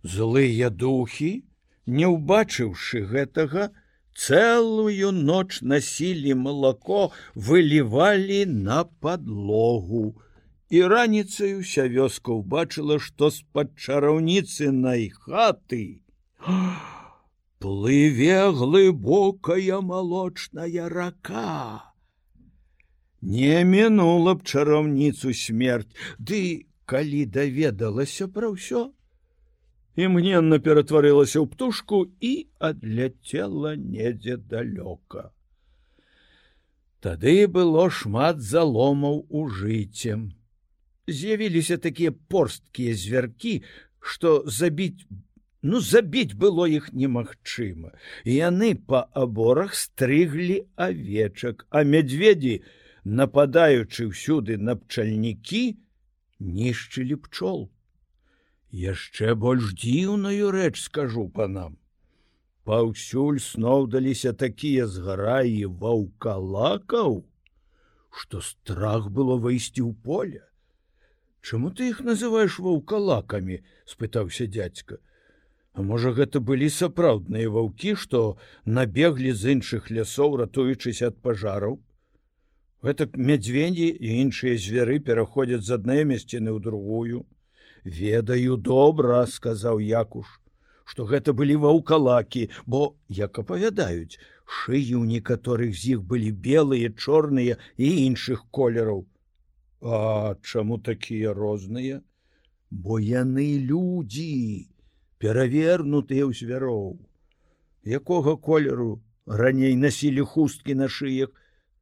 Злыя 0.03 0.69
духі, 0.69 1.31
не 1.85 2.07
ўбачыўшы 2.11 3.03
гэтага, 3.07 3.71
цэлую 4.13 5.11
ноч 5.15 5.61
насілі 5.61 6.35
малако 6.43 7.09
вылівалі 7.35 8.45
на 8.45 8.83
подлогу. 8.83 10.05
І 10.69 10.87
раніцай 10.91 11.55
уся 11.59 11.87
вёска 11.87 12.35
ўбачыла, 12.35 12.99
што 12.99 13.29
з-пад 13.31 13.75
чараўніцы 13.77 14.71
най 14.71 15.09
хаты 15.09 15.83
плыве 17.63 18.51
глыбокая 18.51 19.79
малочная 19.79 20.89
рака. 20.89 21.93
Не 23.21 23.63
мінула 23.63 24.33
б 24.35 24.43
чараўніцу 24.43 25.31
смерць, 25.31 25.87
ды 26.19 26.67
калі 26.83 27.23
даведалася 27.37 28.27
пра 28.27 28.51
ўсё, 28.51 28.81
імгненна 29.95 30.60
ператварылася 30.60 31.39
ў 31.41 31.47
птушку 31.49 32.10
і 32.19 32.47
адляцела 32.58 33.75
недзе 33.77 34.38
далёка. 34.38 35.29
Тады 37.03 37.47
было 37.47 37.89
шмат 37.91 38.39
заломаў 38.41 39.27
у 39.29 39.47
жыццем. 39.49 40.32
З'явіліся 41.08 41.77
такія 41.77 42.15
порсткія 42.32 42.95
звяркі, 42.95 43.62
што 43.99 44.43
забіць 44.47 45.03
ну 45.63 45.79
забіць 45.79 46.36
было 46.36 46.67
іх 46.67 46.91
немагчыма. 46.93 47.93
Яны 48.27 48.75
па 48.75 49.08
аборах 49.13 49.75
стрыглі 49.75 50.63
авечак, 50.75 51.67
а 51.69 51.84
мядзведзі, 51.84 52.63
нападаючы 53.03 54.12
ўсюды 54.12 54.58
на 54.58 54.75
пчальнікі, 54.75 55.79
нішчылі 56.39 57.19
пчол 57.27 57.71
яшчэ 58.81 59.36
больш 59.45 59.73
дзіўную 59.77 60.49
рэч 60.55 60.75
скажу 60.81 61.27
панам 61.38 61.77
паўсюль 62.69 63.39
сноўдаліся 63.45 64.33
такія 64.43 64.88
згараі 64.88 65.69
ваўкалакаў 65.83 67.21
што 68.21 68.41
страх 68.45 69.09
было 69.09 69.38
выйсці 69.43 69.81
ў 69.81 69.93
поле. 70.05 70.43
Чаму 71.41 71.71
ты 71.77 71.89
іх 71.91 72.03
называеш 72.07 72.59
ваўкалакамі 72.65 73.57
спытаўся 73.93 74.47
дядзька 74.57 75.01
а 75.73 75.81
можа 75.81 76.13
гэта 76.17 76.39
былі 76.39 76.69
сапраўдныя 76.69 77.49
ваўкі 77.53 77.95
што 78.01 78.21
набеглі 78.77 79.33
з 79.33 79.57
іншых 79.57 79.89
лясоў 79.89 80.38
ратуючыся 80.43 81.09
ад 81.09 81.17
пажараў? 81.25 81.79
Гэтак 82.86 83.17
мядзведзі 83.17 83.88
і 83.89 84.17
іншыя 84.23 84.59
звяры 84.65 84.99
пераходзяць 85.07 85.65
з 85.65 85.77
аднае 85.79 86.03
мясціны 86.05 86.53
ў 86.53 86.59
другую 86.62 87.25
ведаю 87.86 88.58
добра 88.58 89.25
сказаў 89.27 89.79
якуш 89.79 90.27
что 90.86 91.06
гэта 91.08 91.34
былі 91.34 91.56
ваўкалакі 91.63 92.50
бо 92.65 92.84
як 93.10 93.40
апавядаюць 93.40 94.19
шыі 94.44 95.00
ў 95.00 95.04
некаторых 95.15 95.75
з 95.79 95.96
іх 95.96 96.04
былі 96.04 96.31
белыя 96.31 96.92
чорныя 96.92 97.58
і 97.77 97.90
іншых 98.08 98.46
колераў 98.52 99.04
а 99.84 100.36
чаму 100.42 100.77
такія 100.79 101.34
розныя? 101.34 102.02
Бо 102.71 102.98
яны 103.00 103.60
людзі 103.60 104.67
перавернутыя 105.19 106.23
ў 106.25 106.34
звяроў 106.34 106.98
якога 107.84 108.36
колеру 108.48 109.04
раней 109.27 109.75
насілі 109.75 110.23
хусткі 110.34 110.75
на 110.79 110.88
шыях 110.88 111.36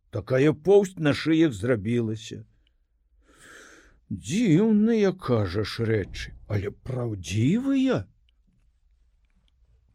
такая 0.10 0.52
поўсць 0.52 0.98
на 0.98 1.14
шыях 1.14 1.54
зрабілася 1.54 2.42
дзіўныя 4.12 5.14
кажаш 5.16 5.80
рэчы, 5.88 6.34
але 6.52 6.72
праўдзівыя. 6.88 8.04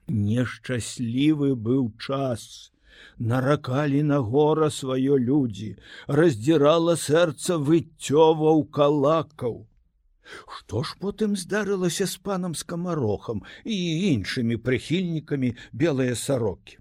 Нешчаслівы 0.08 1.52
быў 1.68 1.90
час, 2.00 2.72
наракалі 3.18 4.00
на 4.10 4.20
гора 4.30 4.70
сваё 4.70 5.18
людзі, 5.20 5.76
раздзірала 6.08 6.96
сэрца 6.96 7.58
выццёваў 7.60 8.64
калакаў. 8.78 9.66
Што 10.56 10.82
ж 10.82 10.96
потым 10.98 11.36
здарылася 11.36 12.06
з 12.08 12.16
панам 12.16 12.56
скамарохам 12.56 13.44
і 13.64 13.76
іншымі 14.14 14.56
прыхільнікамі 14.56 15.52
белыя 15.72 16.16
сарокі. 16.16 16.80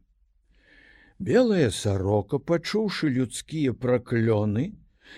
Белая 1.20 1.70
сарока, 1.72 2.40
пачуўшы 2.40 3.12
людскія 3.12 3.76
праклёны 3.76 4.72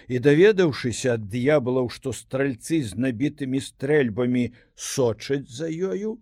і 0.08 0.20
даведаўшыся 0.20 1.18
ад 1.18 1.28
д'ябалаў, 1.32 1.90
што 1.90 2.14
стральцы 2.14 2.84
з 2.84 2.96
набітымі 2.96 3.62
стрэльбамі 3.64 4.52
сочаць 4.76 5.50
за 5.50 5.68
ёю, 5.68 6.18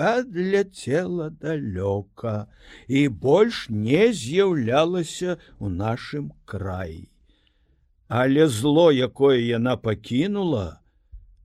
адляцела 0.00 1.30
далёка 1.30 2.48
і 2.88 3.08
больш 3.08 3.68
не 3.68 4.12
з'яўлялася 4.16 5.36
ў 5.60 5.66
нашым 5.68 6.32
краі. 6.44 7.08
Але 8.08 8.48
зло, 8.48 8.90
якое 8.90 9.38
яна 9.38 9.76
пакінула, 9.76 10.80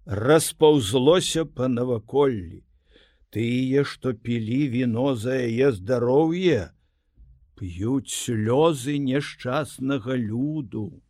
распаўзлося 0.05 1.45
па 1.45 1.67
наваколлі. 1.67 2.63
Тыя, 3.29 3.83
што 3.83 4.13
пілі 4.13 4.61
віно 4.73 5.15
за 5.19 5.36
яе 5.36 5.71
здароўе, 5.75 6.71
п'юць 7.59 8.13
слёзы 8.13 8.97
няшчаснага 8.97 10.15
люду. 10.15 11.01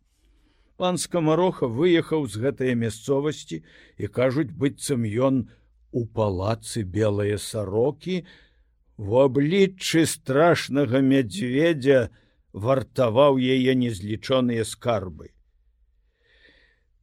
Пан 0.76 0.98
скамароха 1.00 1.66
выехаў 1.66 2.26
з 2.28 2.40
гэтае 2.42 2.74
мясцовасці 2.80 3.62
і 3.96 4.10
кажуць 4.18 4.52
быццам 4.52 5.06
ён, 5.28 5.48
у 5.92 6.04
палацы 6.04 6.82
белыя 6.96 7.38
сарокі 7.40 8.24
в 8.96 9.16
абліччы 9.22 10.04
страшнага 10.10 11.00
мядзведзя 11.00 12.10
вартаваў 12.52 13.40
яе 13.40 13.72
незлічоныя 13.84 14.64
скарбы. 14.68 15.32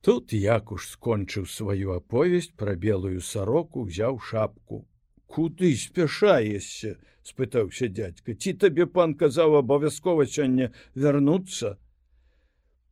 Тут 0.05 0.33
якуш 0.33 0.89
скончыў 0.93 1.47
сваю 1.47 1.95
аповесць 1.95 2.53
пра 2.59 2.75
белую 2.75 3.21
сароку, 3.21 3.87
узяў 3.87 4.19
шапку. 4.19 4.85
Куды 5.25 5.73
спяшаешся?— 5.79 6.97
спытаўся 7.23 7.87
дядька. 7.87 8.35
Ці 8.35 8.53
табе 8.59 8.85
пан 8.85 9.15
казаў 9.15 9.55
абавязкова 9.61 10.27
сёння 10.27 10.71
вярнуцца? 10.93 11.77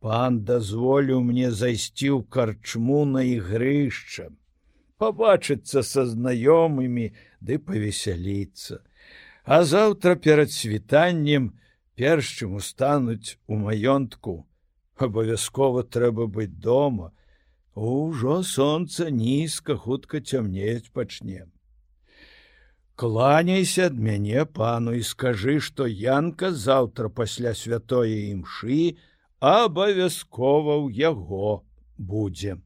Пан 0.02 0.43
дазволіў 0.43 1.22
мне 1.32 1.49
зайсці 1.54 2.10
ў 2.18 2.26
карчму 2.26 3.06
на 3.06 3.22
ігрышчам 3.22 4.38
побачыцца 5.02 5.82
са 5.82 6.06
знаёмымі 6.06 7.08
ды 7.41 7.58
павесяліцца. 7.58 8.82
А 9.43 9.64
заўтра 9.66 10.14
перад 10.28 10.54
світаннем 10.54 11.49
перш 11.97 12.30
чым 12.38 12.60
устануць 12.62 13.38
у 13.47 13.58
маёнтку, 13.64 14.45
абавязкова 15.08 15.84
трэба 15.95 16.30
быць 16.38 16.54
дома. 16.68 17.10
Ужо 17.74 18.43
сонца 18.43 19.10
нізка 19.10 19.78
хутка 19.86 20.22
цямнець 20.22 20.93
пачне. 20.93 21.47
Кланяйся 23.02 23.88
ад 23.89 23.97
мяне 23.97 24.45
пану 24.45 24.93
і 24.93 25.02
скажы, 25.02 25.58
што 25.68 25.88
янка 25.89 26.52
заўтра 26.54 27.10
пасля 27.10 27.56
святое 27.58 28.30
імшы 28.30 28.97
абавязкова 29.42 30.86
ў 30.86 30.94
яго 31.10 31.66
будзе. 31.98 32.62